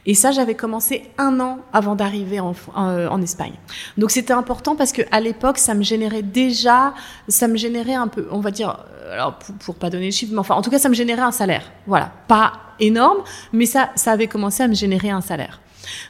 Et 0.05 0.13
ça, 0.13 0.31
j'avais 0.31 0.55
commencé 0.55 1.03
un 1.17 1.39
an 1.39 1.59
avant 1.73 1.95
d'arriver 1.95 2.39
en, 2.39 2.53
euh, 2.77 3.07
en, 3.07 3.21
Espagne. 3.21 3.53
Donc 3.97 4.11
c'était 4.11 4.33
important 4.33 4.75
parce 4.75 4.91
que 4.91 5.01
à 5.11 5.19
l'époque, 5.19 5.57
ça 5.57 5.73
me 5.73 5.83
générait 5.83 6.21
déjà, 6.21 6.93
ça 7.27 7.47
me 7.47 7.57
générait 7.57 7.95
un 7.95 8.07
peu, 8.07 8.27
on 8.31 8.39
va 8.39 8.51
dire, 8.51 8.77
euh, 9.03 9.13
alors 9.13 9.37
pour, 9.37 9.55
pour 9.55 9.75
pas 9.75 9.89
donner 9.89 10.05
le 10.05 10.11
chiffre, 10.11 10.33
mais 10.33 10.39
enfin, 10.39 10.55
en 10.55 10.61
tout 10.61 10.69
cas, 10.69 10.79
ça 10.79 10.89
me 10.89 10.95
générait 10.95 11.21
un 11.21 11.31
salaire. 11.31 11.71
Voilà, 11.87 12.11
pas 12.27 12.53
énorme, 12.79 13.19
mais 13.53 13.65
ça, 13.65 13.89
ça 13.95 14.11
avait 14.11 14.27
commencé 14.27 14.63
à 14.63 14.67
me 14.67 14.75
générer 14.75 15.09
un 15.09 15.21
salaire. 15.21 15.59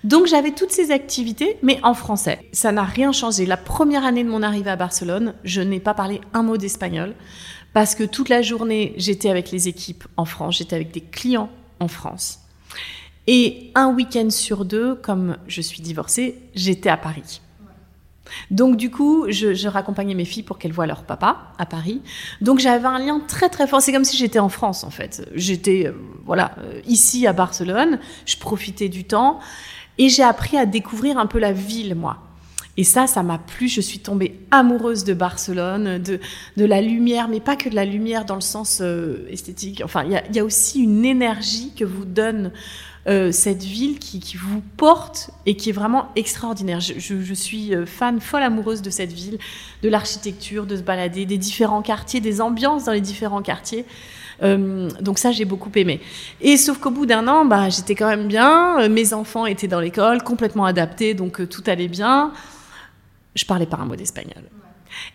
Donc 0.04 0.28
j'avais 0.28 0.52
toutes 0.52 0.72
ces 0.72 0.92
activités, 0.92 1.58
mais 1.62 1.80
en 1.84 1.94
français. 1.94 2.48
Ça 2.52 2.72
n'a 2.72 2.84
rien 2.84 3.12
changé. 3.12 3.46
La 3.46 3.58
première 3.58 4.06
année 4.06 4.24
de 4.24 4.30
mon 4.30 4.44
arrivée 4.44 4.72
à 4.72 4.76
Barcelone, 4.76 5.34
je 5.44 5.62
n'ai 5.62 5.80
pas 5.80 5.94
parlé 5.94 6.22
un 6.34 6.44
mot 6.44 6.58
d'espagnol 6.58 7.14
parce 7.74 7.96
que 7.96 8.04
toute 8.04 8.30
la 8.30 8.42
journée, 8.42 8.94
j'étais 8.98 9.30
avec 9.30 9.52
les 9.52 9.68
équipes 9.68 10.06
en 10.18 10.26
France, 10.26 10.58
j'étais 10.58 10.76
avec 10.76 10.92
des 10.92 11.02
clients 11.02 11.50
en 11.80 11.88
France. 11.88 12.40
Et 13.28 13.72
un 13.76 13.92
week-end 13.92 14.30
sur 14.30 14.66
deux, 14.66 14.96
comme 14.96 15.38
je 15.48 15.62
suis 15.62 15.82
divorcée, 15.82 16.38
j'étais 16.54 16.90
à 16.90 16.98
Paris. 16.98 17.42
Donc 18.52 18.78
du 18.78 18.90
coup, 18.90 19.26
je, 19.30 19.68
raccompagnais 19.68 20.16
mes 20.16 20.26
filles 20.26 20.44
pour 20.44 20.58
qu'elles 20.58 20.72
voient 20.72 20.88
leur 20.88 21.04
papa 21.04 21.54
à 21.58 21.66
Paris. 21.66 22.02
Donc 22.42 22.60
j'avais 22.60 22.86
un 22.88 23.00
lien 23.00 23.22
très 23.28 23.50
très 23.50 23.68
fort. 23.68 23.82
C'est 23.82 23.92
comme 23.92 24.06
si 24.06 24.18
j'étais 24.18 24.40
en 24.40 24.50
France 24.50 24.84
en 24.84 24.90
fait. 24.90 25.30
J'étais 25.36 25.88
euh, 25.88 25.94
voilà 26.26 26.56
euh, 26.60 26.82
ici 26.88 27.28
à 27.28 27.34
Barcelone. 27.34 28.00
Je 28.26 28.38
profitais 28.38 28.90
du 28.90 29.04
temps 29.04 29.40
et 29.98 30.10
j'ai 30.10 30.24
appris 30.24 30.58
à 30.58 30.66
découvrir 30.66 31.18
un 31.18 31.28
peu 31.28 31.40
la 31.40 31.52
ville 31.52 31.96
moi. 31.96 32.18
Et 32.78 32.84
ça, 32.84 33.08
ça 33.08 33.24
m'a 33.24 33.38
plu. 33.38 33.70
Je 33.70 33.80
suis 33.80 34.00
tombée 34.00 34.38
amoureuse 34.52 35.06
de 35.06 35.14
Barcelone, 35.14 35.98
de, 35.98 36.20
de 36.58 36.66
la 36.66 36.82
lumière, 36.82 37.30
mais 37.30 37.40
pas 37.40 37.56
que 37.56 37.70
de 37.70 37.76
la 37.76 37.86
lumière 37.86 38.26
dans 38.26 38.36
le 38.36 38.42
sens 38.42 38.80
euh, 38.82 39.26
esthétique. 39.30 39.82
Enfin, 39.84 40.04
il 40.04 40.36
y 40.36 40.40
a, 40.40 40.44
aussi 40.44 40.82
une 40.82 41.06
énergie 41.06 41.72
que 41.74 41.86
vous 41.86 42.04
donne 42.04 42.52
euh, 43.08 43.32
cette 43.32 43.64
ville 43.64 44.00
qui, 44.00 44.20
qui, 44.20 44.36
vous 44.38 44.62
porte 44.78 45.30
et 45.46 45.56
qui 45.56 45.70
est 45.70 45.74
vraiment 45.74 46.10
extraordinaire. 46.16 46.80
Je, 46.80 46.94
je, 46.98 47.22
je, 47.22 47.34
suis 47.34 47.76
euh, 47.76 47.86
fan, 47.86 48.20
folle 48.20 48.42
amoureuse 48.42 48.82
de 48.82 48.90
cette 48.90 49.12
ville, 49.12 49.38
de 49.84 49.90
l'architecture, 49.90 50.66
de 50.66 50.76
se 50.76 50.82
balader, 50.82 51.26
des 51.26 51.38
différents 51.38 51.84
quartiers, 51.84 52.20
des 52.20 52.42
ambiances 52.42 52.86
dans 52.86 52.94
les 52.94 53.02
différents 53.02 53.44
quartiers. 53.44 53.86
Euh, 54.44 54.90
donc 55.02 55.20
ça, 55.20 55.32
j'ai 55.32 55.46
beaucoup 55.46 55.72
aimé. 55.76 56.02
Et 56.42 56.58
sauf 56.58 56.80
qu'au 56.80 56.92
bout 56.92 57.06
d'un 57.06 57.28
an, 57.28 57.46
bah, 57.46 57.70
j'étais 57.70 57.96
quand 57.96 58.08
même 58.08 58.28
bien. 58.28 58.80
Euh, 58.82 58.90
mes 58.90 59.14
enfants 59.14 59.46
étaient 59.46 59.68
dans 59.68 59.80
l'école, 59.80 60.24
complètement 60.24 60.66
adaptés, 60.66 61.14
donc 61.14 61.48
tout 61.50 61.64
allait 61.68 61.88
bien. 61.88 62.32
Je 63.36 63.46
parlais 63.46 63.66
pas 63.66 63.78
un 63.78 63.86
mot 63.86 63.96
d'espagnol. 63.96 64.44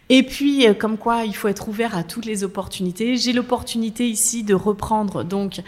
Et 0.09 0.23
puis, 0.23 0.67
euh, 0.67 0.75
comme 0.75 0.99
quoi, 0.99 1.25
il 1.25 1.35
faut 1.35 1.49
être 1.49 1.69
ouvert 1.69 1.97
à 1.97 2.03
toutes 2.03 2.25
les 2.25 2.45
opportunités. 2.45 3.17
J'ai 3.17 3.33
l'opportunité 3.33 4.09
ici 4.09 4.43
de 4.43 4.55
reprendre, 4.55 5.25
donc, 5.25 5.61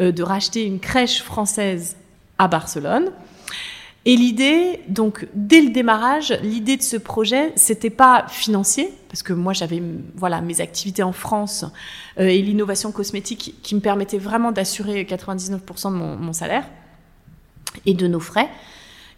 euh, 0.00 0.12
de 0.12 0.22
racheter 0.22 0.64
une 0.64 0.80
crèche 0.80 1.22
française 1.22 1.96
à 2.38 2.48
Barcelone. 2.48 3.12
Et 4.06 4.16
l'idée, 4.16 4.80
donc, 4.88 5.28
dès 5.34 5.60
le 5.60 5.70
démarrage, 5.70 6.32
l'idée 6.42 6.78
de 6.78 6.82
ce 6.82 6.96
projet, 6.96 7.52
c'était 7.56 7.90
pas 7.90 8.24
financier, 8.28 8.90
parce 9.08 9.22
que 9.22 9.34
moi, 9.34 9.52
j'avais, 9.52 9.82
voilà, 10.14 10.40
mes 10.40 10.62
activités 10.62 11.02
en 11.02 11.12
France 11.12 11.66
euh, 12.18 12.24
et 12.24 12.40
l'innovation 12.40 12.92
cosmétique 12.92 13.56
qui 13.62 13.74
me 13.74 13.80
permettaient 13.80 14.18
vraiment 14.18 14.52
d'assurer 14.52 15.04
99% 15.04 15.92
de 15.92 15.96
mon, 15.96 16.16
mon 16.16 16.32
salaire 16.32 16.66
et 17.84 17.92
de 17.92 18.06
nos 18.06 18.20
frais. 18.20 18.48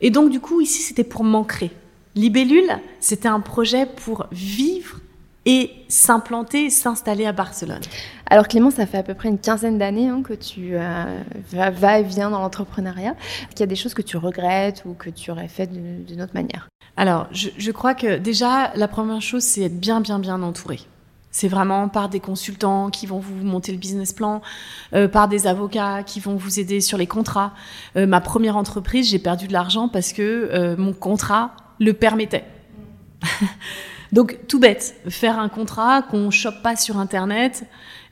Et 0.01 0.11
donc, 0.11 0.31
du 0.31 0.41
coup, 0.41 0.61
ici, 0.61 0.83
c'était 0.83 1.05
pour 1.05 1.23
m'ancrer 1.23 1.71
Libellule, 2.15 2.79
c'était 3.01 3.29
un 3.29 3.41
projet 3.41 3.87
pour 3.87 4.27
vivre 4.33 4.99
et 5.47 5.71
s'implanter, 5.89 6.69
s'installer 6.71 7.25
à 7.25 7.33
Barcelone. 7.33 7.81
Alors 8.27 8.49
Clément, 8.49 8.71
ça 8.71 8.87
fait 8.87 8.99
à 8.99 9.03
peu 9.03 9.15
près 9.15 9.29
une 9.29 9.39
quinzaine 9.39 9.79
d'années 9.79 10.09
hein, 10.09 10.23
que 10.23 10.35
tu 10.35 10.71
euh, 10.75 11.05
vas, 11.53 11.99
et 11.99 12.03
viens 12.03 12.31
dans 12.31 12.41
l'entrepreneuriat. 12.41 13.13
Est-ce 13.13 13.49
qu'il 13.49 13.61
y 13.61 13.63
a 13.65 13.67
des 13.67 13.77
choses 13.77 13.95
que 13.95 14.03
tu 14.03 14.17
regrettes 14.19 14.83
ou 14.85 14.93
que 14.93 15.11
tu 15.11 15.31
aurais 15.31 15.49
fait 15.49 15.67
d'une 15.67 16.23
autre 16.23 16.35
manière? 16.35 16.69
Alors, 16.97 17.29
je, 17.33 17.71
crois 17.71 17.95
que 17.95 18.19
déjà, 18.19 18.73
la 18.77 18.87
première 18.89 19.23
chose, 19.23 19.43
c'est 19.43 19.63
être 19.63 19.81
bien, 19.81 20.01
bien, 20.01 20.19
bien 20.19 20.43
entouré. 20.43 20.81
C'est 21.31 21.49
vraiment 21.49 21.89
par 21.89 22.11
des 22.11 22.21
consultants 22.21 22.91
qui 22.91 23.07
vont 23.07 23.19
vous 23.19 23.43
monter 23.43 23.73
le 23.73 23.79
business 23.79 24.13
plan, 24.13 24.43
euh, 24.93 25.09
par 25.09 25.29
des 25.29 25.47
avocats 25.47 26.03
qui 26.03 26.21
vont 26.21 26.37
vous 26.37 26.61
aider 26.61 26.83
sur 26.83 26.99
les 26.99 27.07
contrats. 27.07 27.55
Euh, 27.97 28.07
ma 28.07 28.21
première 28.21 28.59
entreprise, 28.59 29.09
j'ai 29.09 29.19
perdu 29.19 29.49
de 29.49 29.55
l'argent 29.55 29.89
parce 29.89 30.13
que 30.13 30.77
mon 30.77 30.93
contrat 30.93 31.53
le 31.83 31.93
permettait. 31.93 32.45
Donc 34.13 34.39
tout 34.47 34.61
bête, 34.61 34.95
faire 35.09 35.39
un 35.39 35.49
contrat 35.49 36.03
qu'on 36.03 36.31
chope 36.31 36.63
pas 36.63 36.77
sur 36.77 36.99
internet 36.99 37.65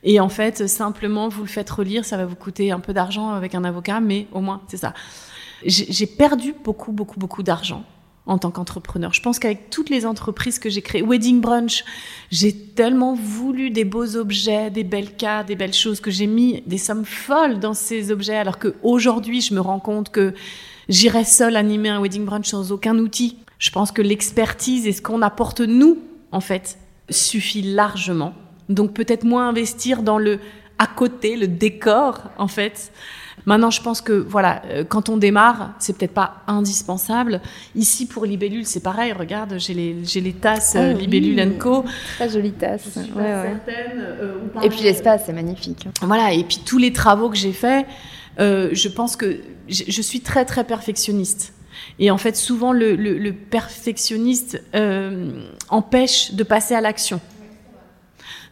et 0.03 0.19
en 0.19 0.31
fait 0.31 0.67
simplement 0.67 1.29
vous 1.29 1.43
le 1.43 1.49
faites 1.49 1.69
relire, 1.69 2.07
ça 2.07 2.17
va 2.17 2.25
vous 2.25 2.37
coûter 2.37 2.71
un 2.71 2.81
peu 2.81 2.95
d'argent 2.95 3.31
avec 3.31 3.55
un 3.55 3.65
avocat, 3.65 4.01
mais 4.01 4.27
au 4.33 4.41
moins 4.41 4.63
c'est 4.69 4.79
ça. 4.79 4.95
J'ai 5.65 6.07
perdu 6.07 6.55
beaucoup 6.65 6.93
beaucoup 6.93 7.19
beaucoup 7.19 7.43
d'argent 7.43 7.85
en 8.27 8.39
tant 8.39 8.51
qu'entrepreneur. 8.51 9.13
Je 9.13 9.21
pense 9.21 9.39
qu'avec 9.39 9.71
toutes 9.71 9.91
les 9.91 10.07
entreprises 10.07 10.59
que 10.59 10.71
j'ai 10.71 10.83
créées, 10.83 11.03
Wedding 11.03 11.41
Brunch, 11.41 11.85
j'ai 12.31 12.55
tellement 12.55 13.15
voulu 13.15 13.71
des 13.71 13.85
beaux 13.85 14.17
objets, 14.17 14.71
des 14.71 14.85
belles 14.85 15.17
cartes, 15.17 15.49
des 15.49 15.57
belles 15.57 15.75
choses 15.75 16.01
que 16.01 16.11
j'ai 16.11 16.27
mis 16.27 16.63
des 16.67 16.79
sommes 16.79 17.05
folles 17.05 17.59
dans 17.59 17.75
ces 17.75 18.13
objets, 18.13 18.37
alors 18.37 18.59
qu'aujourd'hui, 18.59 19.41
je 19.41 19.53
me 19.53 19.61
rends 19.61 19.81
compte 19.81 20.11
que 20.11 20.33
j'irais 20.89 21.25
seule 21.25 21.57
animer 21.57 21.89
un 21.89 22.01
Wedding 22.01 22.25
Brunch 22.25 22.47
sans 22.47 22.73
aucun 22.73 22.97
outil. 22.99 23.37
Je 23.61 23.71
pense 23.71 23.93
que 23.93 24.03
l'expertise 24.03 24.87
et 24.89 24.93
ce 24.93 25.01
qu'on 25.03 25.23
apporte 25.23 25.61
nous, 25.61 25.99
en 26.33 26.41
fait, 26.41 26.79
suffit 27.09 27.63
largement. 27.63 28.35
Donc 28.69 28.95
peut-être 28.95 29.25
moins 29.25 29.49
investir 29.49 30.03
dans 30.03 30.19
le 30.19 30.41
à 30.79 30.87
côté, 30.87 31.37
le 31.37 31.47
décor, 31.47 32.23
en 32.39 32.49
fait. 32.49 32.91
Maintenant, 33.45 33.71
je 33.71 33.83
pense 33.83 34.01
que 34.01 34.13
voilà, 34.15 34.63
euh, 34.71 34.83
quand 34.83 35.11
on 35.11 35.19
démarre, 35.19 35.75
c'est 35.79 35.95
peut-être 35.97 36.15
pas 36.15 36.37
indispensable. 36.47 37.43
Ici, 37.75 38.07
pour 38.07 38.25
Libellule, 38.25 38.65
c'est 38.65 38.81
pareil. 38.83 39.13
Regarde, 39.13 39.57
j'ai 39.59 39.75
les, 39.75 39.97
j'ai 40.05 40.23
les 40.23 40.33
tasses 40.33 40.75
euh, 40.77 40.95
oui. 40.95 41.07
Libellule 41.07 41.59
Co. 41.59 41.85
Très 42.17 42.31
jolie 42.31 42.53
tasse. 42.53 42.85
Je 42.97 43.01
suis 43.03 43.13
Ouais, 43.13 43.23
pas 43.25 43.43
ouais. 43.43 43.57
certaine, 43.67 43.99
euh, 44.01 44.39
Et 44.63 44.71
puis 44.71 44.81
l'espace, 44.83 45.25
c'est 45.27 45.35
magnifique. 45.35 45.87
Voilà, 46.01 46.33
et 46.33 46.45
puis 46.45 46.61
tous 46.65 46.79
les 46.79 46.93
travaux 46.95 47.29
que 47.29 47.37
j'ai 47.37 47.53
faits, 47.53 47.87
euh, 48.39 48.71
je 48.73 48.89
pense 48.89 49.17
que 49.17 49.39
je 49.69 50.03
suis 50.03 50.21
très 50.21 50.47
très 50.47 50.65
perfectionniste. 50.65 51.53
Et 51.99 52.11
en 52.11 52.19
fait, 52.19 52.37
souvent, 52.37 52.73
le, 52.73 53.31
perfectionniste 53.33 54.63
euh, 54.75 55.47
empêche 55.69 56.33
de 56.33 56.43
passer 56.43 56.75
à 56.75 56.81
l'action. 56.81 57.21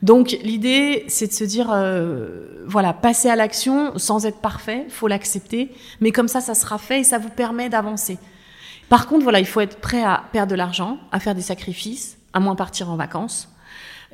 Donc, 0.02 0.36
l'idée, 0.42 1.04
c'est 1.08 1.26
de 1.26 1.32
se 1.32 1.44
dire, 1.44 1.70
euh, 1.72 2.64
voilà, 2.66 2.92
passer 2.92 3.28
à 3.28 3.36
l'action 3.36 3.98
sans 3.98 4.26
être 4.26 4.38
parfait, 4.38 4.86
faut 4.88 5.08
l'accepter, 5.08 5.72
mais 6.00 6.12
comme 6.12 6.28
ça, 6.28 6.40
ça 6.40 6.54
sera 6.54 6.78
fait 6.78 7.00
et 7.00 7.04
ça 7.04 7.18
vous 7.18 7.30
permet 7.30 7.68
d'avancer. 7.68 8.18
Par 8.88 9.08
contre, 9.08 9.24
voilà, 9.24 9.40
il 9.40 9.46
faut 9.46 9.60
être 9.60 9.78
prêt 9.80 10.02
à 10.02 10.24
perdre 10.32 10.52
de 10.52 10.56
l'argent, 10.56 10.98
à 11.10 11.18
faire 11.18 11.34
des 11.34 11.42
sacrifices, 11.42 12.16
à 12.32 12.40
moins 12.40 12.54
partir 12.54 12.90
en 12.90 12.96
vacances. 12.96 13.48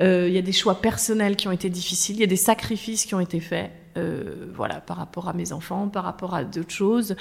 Euh, 0.00 0.26
Il 0.28 0.34
y 0.34 0.38
a 0.38 0.42
des 0.42 0.52
choix 0.52 0.80
personnels 0.80 1.36
qui 1.36 1.48
ont 1.48 1.52
été 1.52 1.68
difficiles, 1.68 2.16
il 2.16 2.20
y 2.20 2.24
a 2.24 2.28
des 2.28 2.36
sacrifices 2.36 3.04
qui 3.04 3.14
ont 3.14 3.20
été 3.20 3.38
faits, 3.40 3.70
euh, 3.96 4.50
voilà, 4.54 4.80
par 4.80 4.96
rapport 4.96 5.28
à 5.28 5.32
mes 5.32 5.52
enfants, 5.52 5.88
par 5.88 6.04
rapport 6.04 6.34
à 6.34 6.44
d'autres 6.44 6.70
choses, 6.70 7.16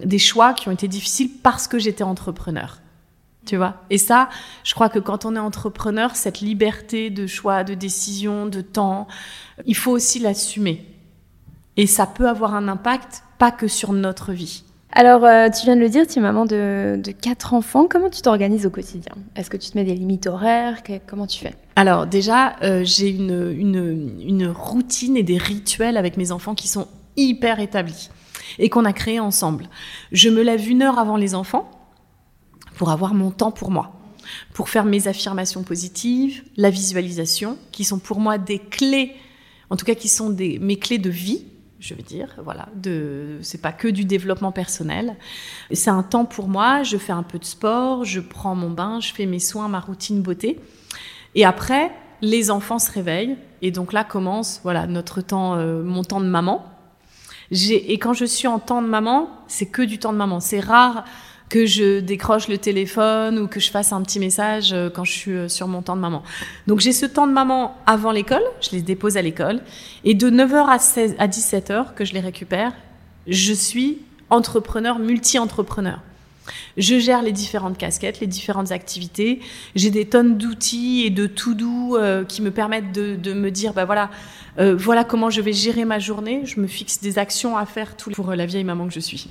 des 0.00 0.18
choix 0.18 0.52
qui 0.54 0.68
ont 0.68 0.72
été 0.72 0.88
difficiles 0.88 1.30
parce 1.42 1.66
que 1.66 1.78
j'étais 1.78 2.04
entrepreneur. 2.04 2.78
Tu 3.46 3.56
vois? 3.56 3.76
Et 3.88 3.96
ça, 3.96 4.28
je 4.62 4.74
crois 4.74 4.90
que 4.90 4.98
quand 4.98 5.24
on 5.24 5.34
est 5.34 5.38
entrepreneur, 5.38 6.16
cette 6.16 6.40
liberté 6.40 7.08
de 7.08 7.26
choix, 7.26 7.64
de 7.64 7.72
décision, 7.72 8.44
de 8.44 8.60
temps, 8.60 9.08
il 9.64 9.76
faut 9.76 9.92
aussi 9.92 10.18
l'assumer. 10.18 10.84
Et 11.78 11.86
ça 11.86 12.06
peut 12.06 12.28
avoir 12.28 12.54
un 12.54 12.68
impact, 12.68 13.22
pas 13.38 13.50
que 13.50 13.66
sur 13.66 13.94
notre 13.94 14.32
vie. 14.32 14.64
Alors, 14.98 15.24
euh, 15.24 15.48
tu 15.48 15.64
viens 15.64 15.76
de 15.76 15.80
le 15.80 15.88
dire, 15.88 16.08
tu 16.08 16.18
es 16.18 16.20
maman 16.22 16.44
de, 16.44 17.00
quatre 17.22 17.54
enfants. 17.54 17.86
Comment 17.88 18.10
tu 18.10 18.20
t'organises 18.20 18.66
au 18.66 18.70
quotidien? 18.70 19.12
Est-ce 19.36 19.48
que 19.48 19.56
tu 19.56 19.70
te 19.70 19.78
mets 19.78 19.84
des 19.84 19.94
limites 19.94 20.26
horaires? 20.26 20.82
Que- 20.82 20.98
Comment 21.06 21.28
tu 21.28 21.38
fais? 21.38 21.54
Alors 21.76 22.08
déjà, 22.08 22.56
euh, 22.64 22.82
j'ai 22.84 23.08
une 23.10 24.52
routine 24.52 25.16
et 25.16 25.22
des 25.22 25.38
rituels 25.38 25.96
avec 25.96 26.16
mes 26.16 26.32
enfants 26.32 26.56
qui 26.56 26.66
sont 26.66 26.88
hyper 27.16 27.60
établis 27.60 28.10
et 28.58 28.68
qu'on 28.70 28.84
a 28.84 28.92
créés 28.92 29.20
ensemble. 29.20 29.68
Je 30.10 30.30
me 30.30 30.42
lève 30.42 30.68
une 30.68 30.82
heure 30.82 30.98
avant 30.98 31.16
les 31.16 31.36
enfants 31.36 31.70
pour 32.74 32.90
avoir 32.90 33.14
mon 33.14 33.30
temps 33.30 33.52
pour 33.52 33.70
moi, 33.70 33.92
pour 34.52 34.68
faire 34.68 34.84
mes 34.84 35.06
affirmations 35.06 35.62
positives, 35.62 36.42
la 36.56 36.70
visualisation, 36.70 37.56
qui 37.70 37.84
sont 37.84 38.00
pour 38.00 38.18
moi 38.18 38.36
des 38.36 38.58
clés, 38.58 39.12
en 39.70 39.76
tout 39.76 39.84
cas 39.84 39.94
qui 39.94 40.08
sont 40.08 40.30
des, 40.30 40.58
mes 40.58 40.74
clés 40.76 40.98
de 40.98 41.10
vie, 41.10 41.44
je 41.80 41.94
veux 41.94 42.02
dire, 42.02 42.34
voilà, 42.42 42.68
de, 42.74 43.38
c'est 43.42 43.62
pas 43.62 43.72
que 43.72 43.88
du 43.88 44.04
développement 44.04 44.52
personnel. 44.52 45.16
C'est 45.72 45.90
un 45.90 46.02
temps 46.02 46.24
pour 46.24 46.48
moi, 46.48 46.82
je 46.82 46.96
fais 46.96 47.12
un 47.12 47.22
peu 47.22 47.38
de 47.38 47.44
sport, 47.44 48.04
je 48.04 48.20
prends 48.20 48.54
mon 48.54 48.70
bain, 48.70 49.00
je 49.00 49.12
fais 49.12 49.26
mes 49.26 49.38
soins, 49.38 49.68
ma 49.68 49.80
routine 49.80 50.20
beauté. 50.20 50.58
Et 51.34 51.44
après, 51.44 51.92
les 52.20 52.50
enfants 52.50 52.78
se 52.78 52.90
réveillent 52.90 53.36
et 53.62 53.70
donc 53.70 53.92
là 53.92 54.04
commence 54.04 54.60
voilà 54.62 54.86
notre 54.86 55.20
temps, 55.20 55.54
euh, 55.54 55.82
mon 55.82 56.02
temps 56.02 56.20
de 56.20 56.26
maman. 56.26 56.64
J'ai 57.50 57.92
et 57.92 57.98
quand 57.98 58.12
je 58.12 58.24
suis 58.24 58.48
en 58.48 58.58
temps 58.58 58.82
de 58.82 58.88
maman, 58.88 59.30
c'est 59.46 59.66
que 59.66 59.82
du 59.82 59.98
temps 59.98 60.12
de 60.12 60.18
maman. 60.18 60.40
C'est 60.40 60.60
rare 60.60 61.04
que 61.48 61.66
je 61.66 62.00
décroche 62.00 62.48
le 62.48 62.58
téléphone 62.58 63.38
ou 63.38 63.48
que 63.48 63.60
je 63.60 63.70
fasse 63.70 63.92
un 63.92 64.02
petit 64.02 64.20
message 64.20 64.72
euh, 64.72 64.90
quand 64.90 65.04
je 65.04 65.12
suis 65.12 65.32
euh, 65.32 65.48
sur 65.48 65.68
mon 65.68 65.82
temps 65.82 65.96
de 65.96 66.00
maman. 66.00 66.22
Donc 66.66 66.80
j'ai 66.80 66.92
ce 66.92 67.06
temps 67.06 67.26
de 67.26 67.32
maman 67.32 67.76
avant 67.86 68.12
l'école, 68.12 68.42
je 68.60 68.70
les 68.72 68.82
dépose 68.82 69.16
à 69.16 69.22
l'école 69.22 69.60
et 70.04 70.14
de 70.14 70.30
9h 70.30 70.68
à 70.68 70.78
16 70.78 71.16
à 71.18 71.26
17h 71.26 71.94
que 71.94 72.04
je 72.04 72.12
les 72.12 72.20
récupère, 72.20 72.72
je 73.26 73.52
suis 73.52 74.02
entrepreneur 74.30 74.98
multi-entrepreneur. 74.98 76.00
Je 76.76 76.98
gère 76.98 77.22
les 77.22 77.32
différentes 77.32 77.78
casquettes, 77.78 78.20
les 78.20 78.26
différentes 78.26 78.72
activités. 78.72 79.40
J'ai 79.74 79.90
des 79.90 80.06
tonnes 80.06 80.38
d'outils 80.38 81.04
et 81.06 81.10
de 81.10 81.26
tout 81.26 81.54
doux 81.54 81.96
euh, 81.96 82.24
qui 82.24 82.42
me 82.42 82.50
permettent 82.50 82.92
de, 82.92 83.16
de 83.16 83.32
me 83.32 83.50
dire, 83.50 83.72
bah 83.72 83.84
voilà, 83.84 84.10
euh, 84.58 84.74
voilà 84.76 85.04
comment 85.04 85.30
je 85.30 85.40
vais 85.40 85.52
gérer 85.52 85.84
ma 85.84 85.98
journée. 85.98 86.42
Je 86.44 86.60
me 86.60 86.66
fixe 86.66 87.00
des 87.00 87.18
actions 87.18 87.56
à 87.56 87.64
faire 87.64 87.96
tous 87.96 88.10
les... 88.10 88.14
pour 88.14 88.30
euh, 88.30 88.36
la 88.36 88.46
vieille 88.46 88.64
maman 88.64 88.86
que 88.88 88.92
je 88.92 89.00
suis. 89.00 89.28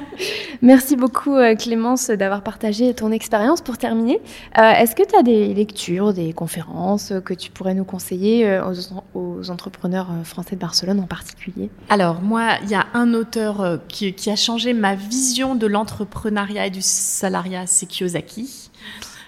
Merci 0.62 0.96
beaucoup 0.96 1.36
Clémence 1.58 2.08
d'avoir 2.08 2.42
partagé 2.42 2.94
ton 2.94 3.10
expérience. 3.10 3.60
Pour 3.60 3.76
terminer, 3.78 4.20
euh, 4.58 4.70
est-ce 4.70 4.94
que 4.94 5.02
tu 5.02 5.16
as 5.16 5.22
des 5.22 5.52
lectures, 5.52 6.14
des 6.14 6.32
conférences 6.32 7.12
que 7.24 7.34
tu 7.34 7.50
pourrais 7.50 7.74
nous 7.74 7.84
conseiller 7.84 8.60
aux, 8.60 9.18
aux 9.18 9.50
entrepreneurs 9.50 10.08
français 10.24 10.54
de 10.54 10.60
Barcelone 10.60 11.00
en 11.00 11.06
particulier? 11.06 11.68
Alors 11.88 12.22
moi, 12.22 12.58
il 12.62 12.70
y 12.70 12.74
a 12.74 12.86
un 12.94 13.12
auteur 13.12 13.80
qui, 13.88 14.12
qui 14.14 14.30
a 14.30 14.36
changé 14.36 14.72
ma 14.72 14.94
vision 14.94 15.54
de 15.56 15.66
l'entrepreneuriat 15.66 16.51
et 16.60 16.70
du 16.70 16.82
salariat, 16.82 17.66
c'est 17.66 17.86
Kiyosaki. 17.86 18.70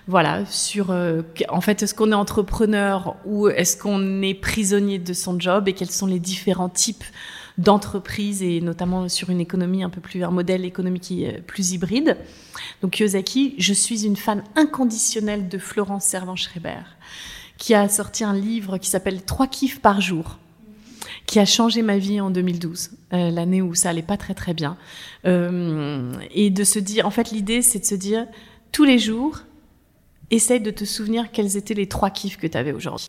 Voilà, 0.06 0.44
sur 0.46 0.90
euh, 0.90 1.22
en 1.48 1.62
fait, 1.62 1.82
est-ce 1.82 1.94
qu'on 1.94 2.12
est 2.12 2.14
entrepreneur 2.14 3.16
ou 3.24 3.48
est-ce 3.48 3.76
qu'on 3.76 4.20
est 4.20 4.34
prisonnier 4.34 4.98
de 4.98 5.12
son 5.14 5.40
job 5.40 5.66
et 5.66 5.72
quels 5.72 5.90
sont 5.90 6.06
les 6.06 6.20
différents 6.20 6.68
types 6.68 7.04
d'entreprises 7.56 8.42
et 8.42 8.60
notamment 8.60 9.08
sur 9.08 9.30
une 9.30 9.40
économie 9.40 9.82
un 9.82 9.88
peu 9.88 10.02
plus, 10.02 10.22
un 10.22 10.30
modèle 10.30 10.64
économique 10.64 11.14
plus 11.46 11.72
hybride. 11.72 12.18
Donc 12.82 12.92
Kiyosaki, 12.92 13.54
je 13.58 13.72
suis 13.72 14.04
une 14.04 14.16
fan 14.16 14.42
inconditionnelle 14.56 15.48
de 15.48 15.56
Florence 15.56 16.04
Servan-Schreiber 16.04 16.82
qui 17.56 17.74
a 17.74 17.88
sorti 17.88 18.24
un 18.24 18.34
livre 18.34 18.76
qui 18.78 18.90
s'appelle 18.90 19.22
Trois 19.22 19.46
kiffs 19.46 19.80
par 19.80 20.00
jour 20.00 20.38
qui 21.26 21.38
a 21.38 21.44
changé 21.44 21.82
ma 21.82 21.98
vie 21.98 22.20
en 22.20 22.30
2012, 22.30 22.90
euh, 23.12 23.30
l'année 23.30 23.62
où 23.62 23.74
ça 23.74 23.90
allait 23.90 24.02
pas 24.02 24.16
très 24.16 24.34
très 24.34 24.54
bien. 24.54 24.76
Euh, 25.26 26.12
et 26.32 26.50
de 26.50 26.64
se 26.64 26.78
dire, 26.78 27.06
en 27.06 27.10
fait, 27.10 27.30
l'idée, 27.30 27.62
c'est 27.62 27.78
de 27.78 27.84
se 27.84 27.94
dire, 27.94 28.26
tous 28.72 28.84
les 28.84 28.98
jours, 28.98 29.40
essaye 30.30 30.60
de 30.60 30.70
te 30.70 30.84
souvenir 30.84 31.30
quels 31.32 31.56
étaient 31.56 31.74
les 31.74 31.88
trois 31.88 32.10
kiffs 32.10 32.36
que 32.36 32.46
tu 32.46 32.58
avais 32.58 32.72
aujourd'hui. 32.72 33.08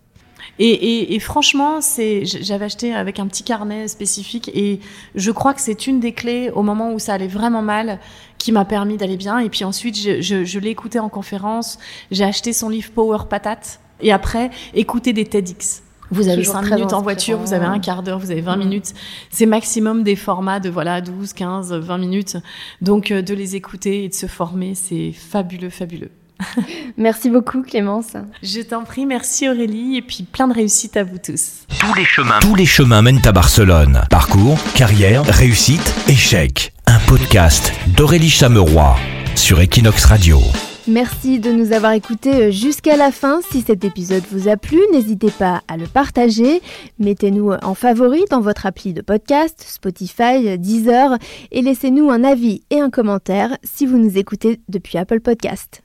Et, 0.59 0.69
et, 0.69 1.15
et 1.15 1.19
franchement, 1.19 1.81
c'est, 1.81 2.25
j'avais 2.25 2.65
acheté 2.65 2.93
avec 2.93 3.19
un 3.19 3.27
petit 3.27 3.43
carnet 3.43 3.87
spécifique 3.87 4.49
et 4.53 4.79
je 5.15 5.31
crois 5.31 5.53
que 5.53 5.61
c'est 5.61 5.87
une 5.87 5.99
des 5.99 6.11
clés 6.11 6.51
au 6.51 6.61
moment 6.61 6.93
où 6.93 6.99
ça 6.99 7.13
allait 7.13 7.27
vraiment 7.27 7.63
mal 7.63 7.99
qui 8.37 8.51
m'a 8.51 8.63
permis 8.63 8.95
d'aller 8.95 9.17
bien. 9.17 9.39
Et 9.39 9.49
puis 9.49 9.63
ensuite, 9.63 9.97
je, 9.97 10.21
je, 10.21 10.45
je 10.45 10.59
l'ai 10.59 10.69
écouté 10.69 10.99
en 10.99 11.09
conférence, 11.09 11.79
j'ai 12.11 12.23
acheté 12.23 12.53
son 12.53 12.69
livre 12.69 12.91
Power 12.91 13.23
Patate 13.29 13.79
et 14.01 14.11
après, 14.11 14.51
écouter 14.73 15.13
des 15.13 15.25
TEDx. 15.25 15.84
Vous 16.11 16.27
avez 16.27 16.37
Toujours 16.37 16.53
5 16.55 16.61
très 16.63 16.75
minutes 16.75 16.93
en 16.93 17.01
voiture, 17.01 17.37
vous 17.39 17.53
avez 17.53 17.65
un 17.65 17.79
quart 17.79 18.03
d'heure, 18.03 18.19
vous 18.19 18.31
avez 18.31 18.41
20 18.41 18.55
Mm. 18.55 18.59
minutes. 18.59 18.93
C'est 19.29 19.45
maximum 19.45 20.03
des 20.03 20.15
formats 20.15 20.59
de 20.59 20.69
voilà 20.69 21.01
12, 21.01 21.33
15, 21.33 21.73
20 21.73 21.97
minutes. 21.97 22.37
Donc 22.81 23.11
euh, 23.11 23.21
de 23.21 23.33
les 23.33 23.55
écouter 23.55 24.03
et 24.03 24.09
de 24.09 24.13
se 24.13 24.25
former, 24.27 24.75
c'est 24.75 25.11
fabuleux, 25.11 25.69
fabuleux. 25.69 26.11
Merci 26.97 27.29
beaucoup 27.29 27.61
Clémence. 27.63 28.13
Je 28.43 28.59
t'en 28.61 28.83
prie, 28.83 29.05
merci 29.05 29.47
Aurélie 29.47 29.95
et 29.95 30.01
puis 30.01 30.23
plein 30.23 30.47
de 30.49 30.53
réussite 30.53 30.97
à 30.97 31.03
vous 31.05 31.17
tous. 31.17 31.65
Tous 31.79 31.93
les 31.95 32.03
chemins, 32.03 32.39
tous 32.41 32.55
les 32.55 32.65
chemins 32.65 33.01
mènent 33.01 33.25
à 33.25 33.31
Barcelone. 33.31 34.01
Parcours, 34.09 34.59
carrière, 34.75 35.23
réussite, 35.25 35.93
échec. 36.09 36.73
Un 36.87 36.99
podcast 37.07 37.71
d'Aurélie 37.95 38.29
Chameroy 38.29 38.97
sur 39.35 39.61
Equinox 39.61 40.03
Radio. 40.05 40.39
Merci 40.87 41.39
de 41.39 41.51
nous 41.51 41.73
avoir 41.73 41.93
écoutés 41.93 42.51
jusqu'à 42.51 42.95
la 42.95 43.11
fin. 43.11 43.39
Si 43.49 43.61
cet 43.61 43.83
épisode 43.83 44.23
vous 44.29 44.47
a 44.47 44.55
plu, 44.55 44.79
n'hésitez 44.91 45.31
pas 45.31 45.63
à 45.67 45.77
le 45.77 45.87
partager. 45.87 46.61
Mettez-nous 46.99 47.53
en 47.53 47.73
favori 47.73 48.23
dans 48.29 48.39
votre 48.39 48.67
appli 48.67 48.93
de 48.93 49.01
podcast, 49.01 49.65
Spotify, 49.67 50.59
Deezer 50.59 51.17
et 51.51 51.63
laissez-nous 51.63 52.11
un 52.11 52.23
avis 52.23 52.61
et 52.69 52.81
un 52.81 52.91
commentaire 52.91 53.57
si 53.63 53.87
vous 53.87 53.97
nous 53.97 54.19
écoutez 54.19 54.59
depuis 54.69 54.99
Apple 54.99 55.21
Podcast. 55.21 55.84